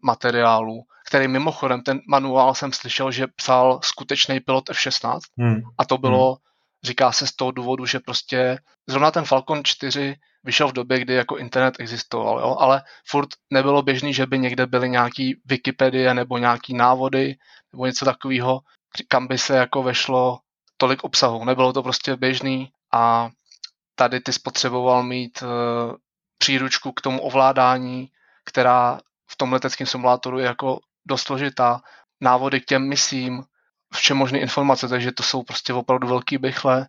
[0.03, 5.61] materiálů který mimochodem, ten manuál jsem slyšel, že psal skutečný pilot F-16 hmm.
[5.79, 6.37] a to bylo, hmm.
[6.85, 11.15] říká se z toho důvodu, že prostě zrovna ten Falcon 4 vyšel v době, kdy
[11.15, 12.57] jako internet existoval, jo?
[12.59, 17.35] ale furt nebylo běžný, že by někde byly nějaký Wikipedie nebo nějaký návody
[17.73, 18.61] nebo něco takového,
[19.09, 20.39] kam by se jako vešlo
[20.77, 21.45] tolik obsahu.
[21.45, 23.31] Nebylo to prostě běžný a
[23.95, 25.49] tady ty spotřeboval mít uh,
[26.45, 28.09] příručku k tomu ovládání,
[28.45, 31.81] která v tom leteckém simulátoru je jako dost složitá.
[32.21, 33.45] Návody k těm misím,
[33.95, 36.87] vše možné informace, takže to jsou prostě opravdu velký bychle.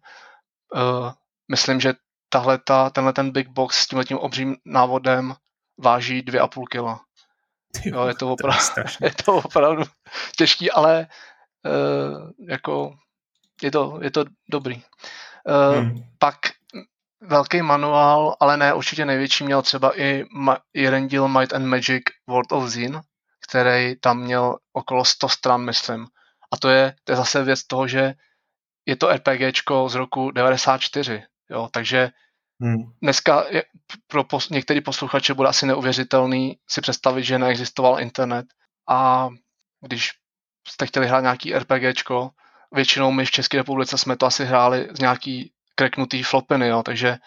[0.76, 1.12] Uh,
[1.52, 1.94] myslím, že
[2.30, 5.36] tahle ta, tenhle ten big box s tímhletím obřím návodem
[5.78, 7.02] váží 2,5 kg.
[7.86, 8.60] Jo, je to, opravdu,
[9.02, 9.84] je to opravdu
[10.38, 11.08] těžký, ale
[11.64, 12.96] uh, jako
[13.64, 14.76] je to, je to dobrý.
[14.76, 16.04] Uh, hmm.
[16.20, 16.36] Pak
[17.22, 22.04] velký manuál, ale ne určitě největší, měl třeba i ma- jeden díl Might and Magic
[22.28, 23.02] World of Zine,
[23.50, 26.08] který tam měl okolo 100 stran, myslím.
[26.52, 28.14] A to je, to je zase věc toho, že
[28.86, 32.10] je to RPGčko z roku 94, jo, takže
[32.62, 32.94] hmm.
[33.02, 33.64] dneska je,
[34.08, 38.46] pro pos, některý posluchače bude asi neuvěřitelný si představit, že neexistoval internet
[38.90, 39.30] a
[39.82, 40.12] když
[40.68, 42.30] jste chtěli hrát nějaký RPGčko,
[42.72, 47.18] většinou my v České republice jsme to asi hráli z nějaký kreknutý flopiny, jo, takže,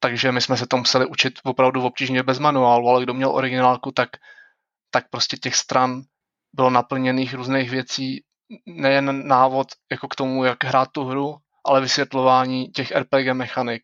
[0.00, 3.92] takže my jsme se to museli učit opravdu obtížně bez manuálu, ale kdo měl originálku,
[3.92, 4.08] tak,
[4.90, 6.02] tak prostě těch stran
[6.52, 8.24] bylo naplněných různých věcí,
[8.66, 13.82] nejen návod jako k tomu, jak hrát tu hru, ale vysvětlování těch RPG mechanik,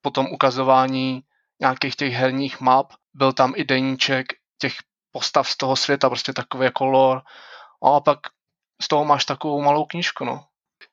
[0.00, 1.22] potom ukazování
[1.60, 4.26] nějakých těch herních map, byl tam i deníček
[4.58, 4.74] těch
[5.12, 7.20] postav z toho světa, prostě takový jako lore.
[7.82, 8.18] A pak
[8.82, 10.44] z toho máš takovou malou knížku, no.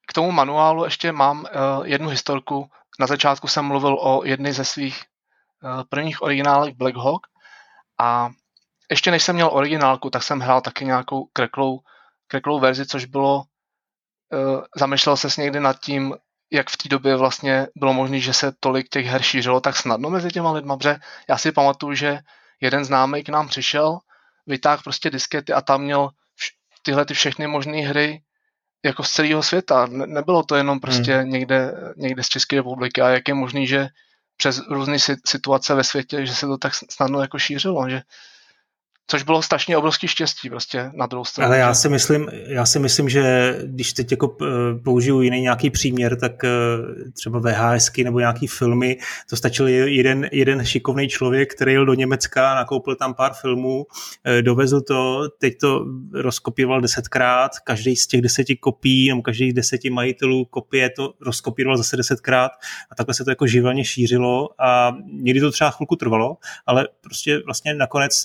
[0.08, 2.70] K tomu manuálu ještě mám uh, jednu historku.
[3.00, 5.04] Na začátku jsem mluvil o jedné ze svých
[5.64, 7.28] uh, prvních originálek Black Hawk
[8.00, 8.30] a
[8.90, 11.80] ještě než jsem měl originálku, tak jsem hrál taky nějakou kreklou,
[12.28, 16.16] kreklou verzi, což bylo, uh, zamýšlel se někdy nad tím,
[16.52, 20.10] jak v té době vlastně bylo možné, že se tolik těch her šířilo tak snadno
[20.10, 20.96] mezi těma lidma, protože
[21.30, 22.20] já si pamatuju, že
[22.62, 24.00] jeden známý k nám přišel,
[24.46, 26.10] vytáhl prostě diskety a tam měl
[26.84, 28.24] tyhle ty všechny možné hry
[28.86, 29.86] jako z celého světa.
[29.86, 31.30] Ne, nebylo to jenom prostě hmm.
[31.30, 33.88] někde, někde z České republiky a jak je možný, že
[34.38, 38.02] přes různé situace ve světě, že se to tak snadno jako šířilo, že
[39.08, 41.48] Což bylo strašně obrovský štěstí prostě na druhou stranu.
[41.48, 44.46] Ale já si myslím, já si myslím že když teď jako eh,
[44.84, 46.50] použiju jiný nějaký příměr, tak eh,
[47.14, 48.98] třeba VHSky nebo nějaký filmy,
[49.30, 53.86] to stačil jeden, jeden šikovný člověk, který jel do Německa, nakoupil tam pár filmů,
[54.24, 59.90] eh, dovezl to, teď to rozkopíroval desetkrát, každý z těch deseti kopií nebo každý deseti
[59.90, 62.52] majitelů kopie to rozkopíroval zase desetkrát
[62.92, 67.42] a takhle se to jako živelně šířilo a někdy to třeba chvilku trvalo, ale prostě
[67.46, 68.24] vlastně nakonec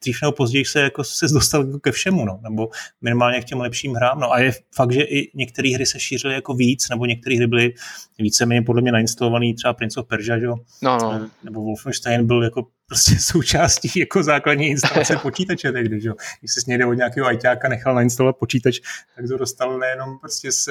[0.00, 2.68] dřív nebo později se jako se dostal jako ke všemu, no, nebo
[3.00, 4.20] minimálně k těm lepším hrám.
[4.20, 7.46] No a je fakt, že i některé hry se šířily jako víc, nebo některé hry
[7.46, 7.74] byly
[8.18, 10.46] víceméně podle mě nainstalovaný, třeba Prince of Persia, že?
[10.46, 11.30] No, no.
[11.44, 16.10] nebo Wolfenstein byl jako prostě součástí jako základní instalace počítače tehdy, že?
[16.40, 18.78] Když se někde od nějakého ajťáka nechal nainstalovat počítač,
[19.16, 20.68] tak to dostal nejenom prostě s,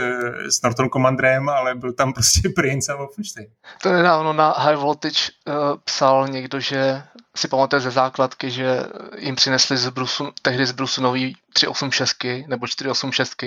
[0.50, 3.48] s Norton Commanderem, ale byl tam prostě Prince a Wolfenstein.
[3.82, 5.54] To nedávno na High Voltage uh,
[5.84, 7.04] psal někdo, že
[7.36, 8.80] si pamatuje ze základky, že
[9.18, 13.44] jim přinesli z Brusu, tehdy z Brusu nový 386 nebo 486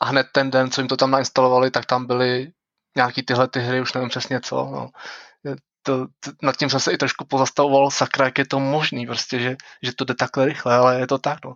[0.00, 2.52] a hned ten den, co jim to tam nainstalovali, tak tam byly
[2.96, 4.56] nějaký tyhle ty hry, už nevím přesně co.
[4.56, 4.90] No.
[5.86, 9.38] To, to, nad tím jsem se i trošku pozastavoval, sakra, jak je to možný, prostě,
[9.38, 11.44] že, že to jde takhle rychle, ale je to tak.
[11.44, 11.54] No.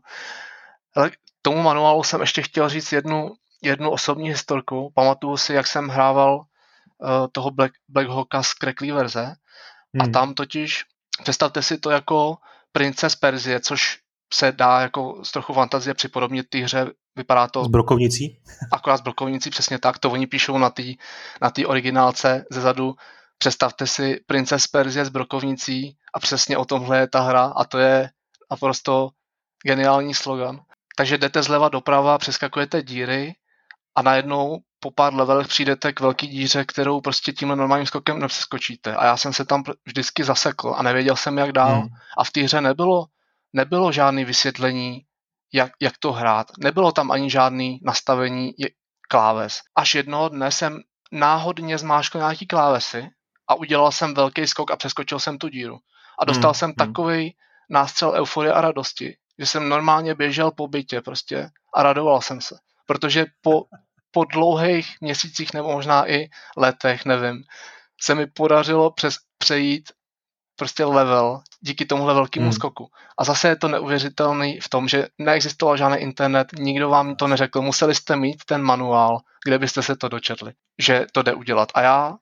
[0.96, 1.10] Ale
[1.42, 3.30] tomu manuálu jsem ještě chtěl říct jednu,
[3.62, 4.92] jednu osobní historku.
[4.94, 6.44] Pamatuju si, jak jsem hrával uh,
[7.32, 9.34] toho Black, Black Hawka z Crackley verze
[9.94, 10.02] hmm.
[10.02, 10.84] a tam totiž
[11.22, 12.36] Představte si to jako
[12.72, 13.98] princes Perzie, což
[14.34, 16.86] se dá jako z trochu fantazie připodobnit té hře.
[17.16, 17.64] Vypadá to...
[17.64, 18.38] S brokovnicí?
[18.72, 19.98] Akorát s brokovnicí, přesně tak.
[19.98, 20.82] To oni píšou na té
[21.40, 22.94] na tý originálce ze zadu.
[23.42, 27.78] Představte si princes Perzie s brokovnicí a přesně o tomhle je ta hra a to
[27.78, 28.10] je
[28.50, 29.10] naprosto
[29.66, 30.60] geniální slogan.
[30.96, 33.32] Takže jdete zleva doprava, přeskakujete díry
[33.94, 38.96] a najednou po pár levelech přijdete k velký díře, kterou prostě tímhle normálním skokem nepřeskočíte.
[38.96, 41.80] A já jsem se tam vždycky zasekl a nevěděl jsem, jak dál.
[41.80, 41.88] Hmm.
[42.18, 43.06] A v té hře nebylo,
[43.52, 45.00] nebylo žádné vysvětlení,
[45.52, 46.46] jak, jak to hrát.
[46.58, 48.52] Nebylo tam ani žádné nastavení
[49.08, 49.60] kláves.
[49.76, 50.78] Až jednoho dne jsem
[51.12, 53.10] náhodně zmáškl nějaký klávesy
[53.50, 55.78] a udělal jsem velký skok a přeskočil jsem tu díru.
[56.18, 56.54] A dostal hmm.
[56.54, 56.74] jsem hmm.
[56.74, 57.34] takový
[57.70, 62.56] nástřel euforie a radosti, že jsem normálně běžel po bytě prostě a radoval jsem se.
[62.86, 63.64] Protože po
[64.10, 67.42] po dlouhých měsících nebo možná i letech, nevím,
[68.00, 69.92] se mi podařilo přes, přejít
[70.56, 72.52] prostě level díky tomuhle velkému hmm.
[72.52, 72.88] skoku.
[73.18, 77.62] A zase je to neuvěřitelný v tom, že neexistoval žádný internet, nikdo vám to neřekl,
[77.62, 81.68] museli jste mít ten manuál, kde byste se to dočetli, že to jde udělat.
[81.74, 82.16] A já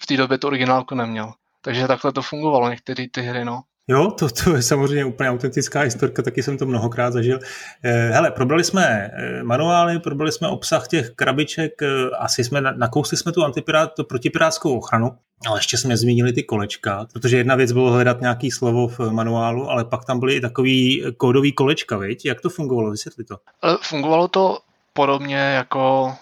[0.00, 1.32] v té době tu originálku neměl.
[1.62, 3.62] Takže takhle to fungovalo, některé ty hry, no.
[3.90, 7.38] Jo, to, to je samozřejmě úplně autentická historka, taky jsem to mnohokrát zažil.
[7.82, 13.16] Eh, hele, probrali jsme eh, manuály, probrali jsme obsah těch krabiček, eh, asi jsme nakousli
[13.16, 15.10] jsme tu antipirát, to protipirátskou ochranu,
[15.48, 19.70] ale ještě jsme zmínili ty kolečka, protože jedna věc bylo hledat nějaký slovo v manuálu,
[19.70, 22.24] ale pak tam byly i takový kódový kolečka, viď?
[22.24, 22.90] Jak to fungovalo?
[22.90, 23.36] Vysvětli to.
[23.82, 24.58] Fungovalo to
[24.92, 26.14] podobně jako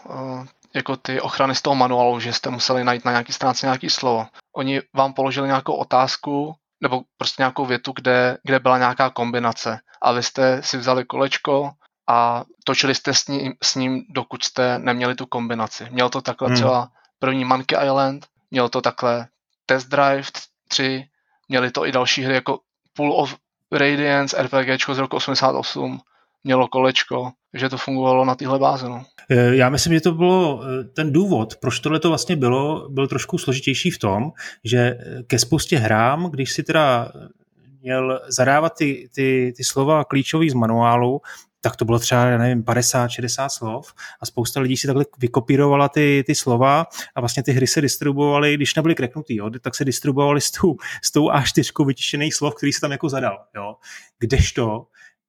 [0.76, 4.26] jako ty ochrany z toho manuálu, že jste museli najít na nějaký stránce nějaký slovo.
[4.56, 10.12] Oni vám položili nějakou otázku, nebo prostě nějakou větu, kde, kde byla nějaká kombinace a
[10.12, 11.70] vy jste si vzali kolečko
[12.08, 15.86] a točili jste s ním, s ním dokud jste neměli tu kombinaci.
[15.90, 16.56] Měl to takhle hmm.
[16.56, 19.28] třeba první Monkey Island, měl to takle
[19.66, 20.28] Test Drive
[20.68, 21.08] 3,
[21.48, 22.58] měli to i další hry jako
[22.92, 23.36] Pool of,
[23.72, 26.00] Radiance RPG z roku 88
[26.46, 28.84] mělo kolečko, že to fungovalo na téhle bázi.
[28.84, 29.04] No.
[29.30, 33.06] Eh, já myslím, že to bylo eh, ten důvod, proč tohle to vlastně bylo, byl
[33.06, 34.32] trošku složitější v tom,
[34.64, 37.12] že eh, ke spoustě hrám, když si teda
[37.82, 41.20] měl zadávat ty, ty, ty slova klíčový z manuálu,
[41.60, 46.24] tak to bylo třeba, já nevím, 50-60 slov a spousta lidí si takhle vykopírovala ty,
[46.26, 50.40] ty slova a vlastně ty hry se distribuovaly, když nebyly kreknutý, jo, tak se distribuovaly
[50.40, 53.38] s tou, s tou A4 vytištěných slov, který se tam jako zadal.
[53.56, 53.74] Jo.
[54.18, 54.86] Kdežto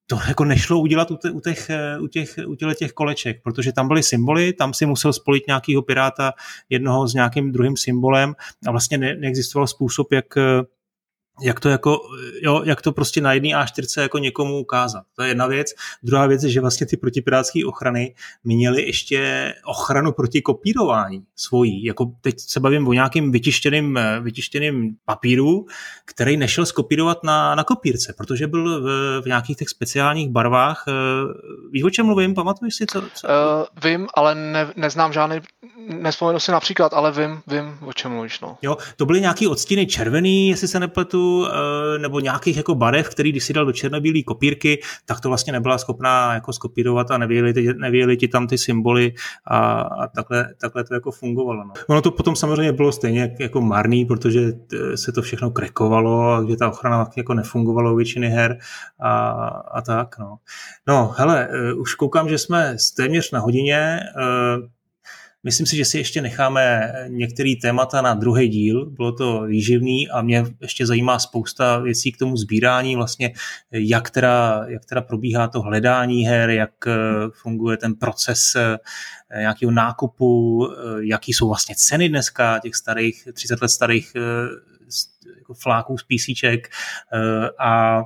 [0.08, 4.04] to jako nešlo udělat u, u, těch, u, těch, u těch koleček, protože tam byly
[4.04, 6.34] symboly, tam si musel spolit nějakého piráta
[6.70, 8.36] jednoho s nějakým druhým symbolem
[8.68, 10.26] a vlastně ne, neexistoval způsob, jak
[11.42, 12.02] jak to jako,
[12.42, 15.04] jo, jak to prostě na jedné A4 jako někomu ukázat.
[15.16, 15.74] To je jedna věc.
[16.04, 21.84] Druhá věc je, že vlastně ty protipirátské ochrany měly ještě ochranu proti kopírování svojí.
[21.84, 25.66] Jako teď se bavím o nějakým vytištěným, vytištěným papíru,
[26.06, 30.84] který nešel skopírovat na, na kopírce, protože byl v, v nějakých těch speciálních barvách.
[30.88, 30.92] Eh,
[31.72, 32.36] víš, o čem mluvím?
[32.36, 33.02] Pamatuješ si, co?
[33.14, 33.28] co?
[33.28, 33.34] Uh,
[33.84, 35.40] vím, ale ne, neznám žádný,
[35.88, 38.40] nespomenu si například, ale vím, vím, o čem mluvíš.
[38.40, 38.58] No.
[38.62, 43.32] Jo, to byly nějaký odstíny červený, jestli se nepletu, Eh, nebo nějakých jako barev, který
[43.32, 47.74] když si dal do černobílé kopírky, tak to vlastně nebyla schopná jako skopírovat a nevěděli,
[47.78, 49.14] nevěděli ti tam ty symboly
[49.46, 51.64] a, a takhle, takhle to jako fungovalo.
[51.64, 51.74] No.
[51.88, 54.52] Ono to potom samozřejmě bylo stejně jako marný, protože
[54.96, 58.58] se to všechno krekovalo a kde ta ochrana jako nefungovalo u většiny her
[59.00, 59.30] a,
[59.72, 60.20] a tak.
[60.20, 60.38] No.
[60.88, 64.00] no, hele, eh, už koukám, že jsme téměř na hodině.
[64.18, 64.77] Eh,
[65.48, 68.86] Myslím si, že si ještě necháme některé témata na druhý díl.
[68.86, 73.34] Bylo to výživný a mě ještě zajímá spousta věcí k tomu sbírání, vlastně
[73.72, 76.94] jak teda, jak teda probíhá to hledání her, jak eh,
[77.34, 78.78] funguje ten proces eh,
[79.40, 84.14] nějakého nákupu, eh, jaký jsou vlastně ceny dneska těch starých, 30 let starých
[85.38, 86.70] jako fláků z písíček
[87.60, 88.02] a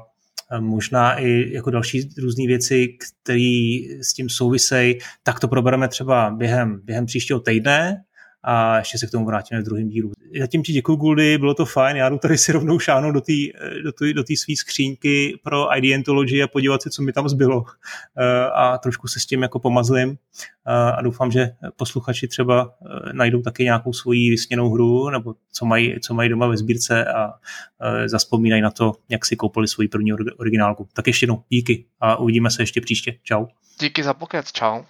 [0.60, 6.82] možná i jako další různé věci, které s tím souvisejí, tak to probereme třeba během,
[6.84, 8.04] během příštího týdne
[8.44, 10.12] a ještě se k tomu vrátíme v druhém dílu.
[10.40, 13.34] Zatím ti děkuji, Guldy, bylo to fajn, já jdu tady si rovnou šáhnout do té
[13.84, 17.64] do do tý své skřínky pro ID Entology a podívat se, co mi tam zbylo
[18.18, 20.18] eh, a trošku se s tím jako pomazlím
[20.68, 25.66] eh, a doufám, že posluchači třeba eh, najdou taky nějakou svoji vysněnou hru nebo co
[25.66, 27.34] mají, co mají doma ve sbírce a
[28.06, 30.88] zaspomínají na to, jak si koupili svoji první originálku.
[30.94, 33.16] Tak ještě jednou díky a uvidíme se ještě příště.
[33.24, 33.46] Čau.
[33.80, 34.84] Díky za pokec, čau.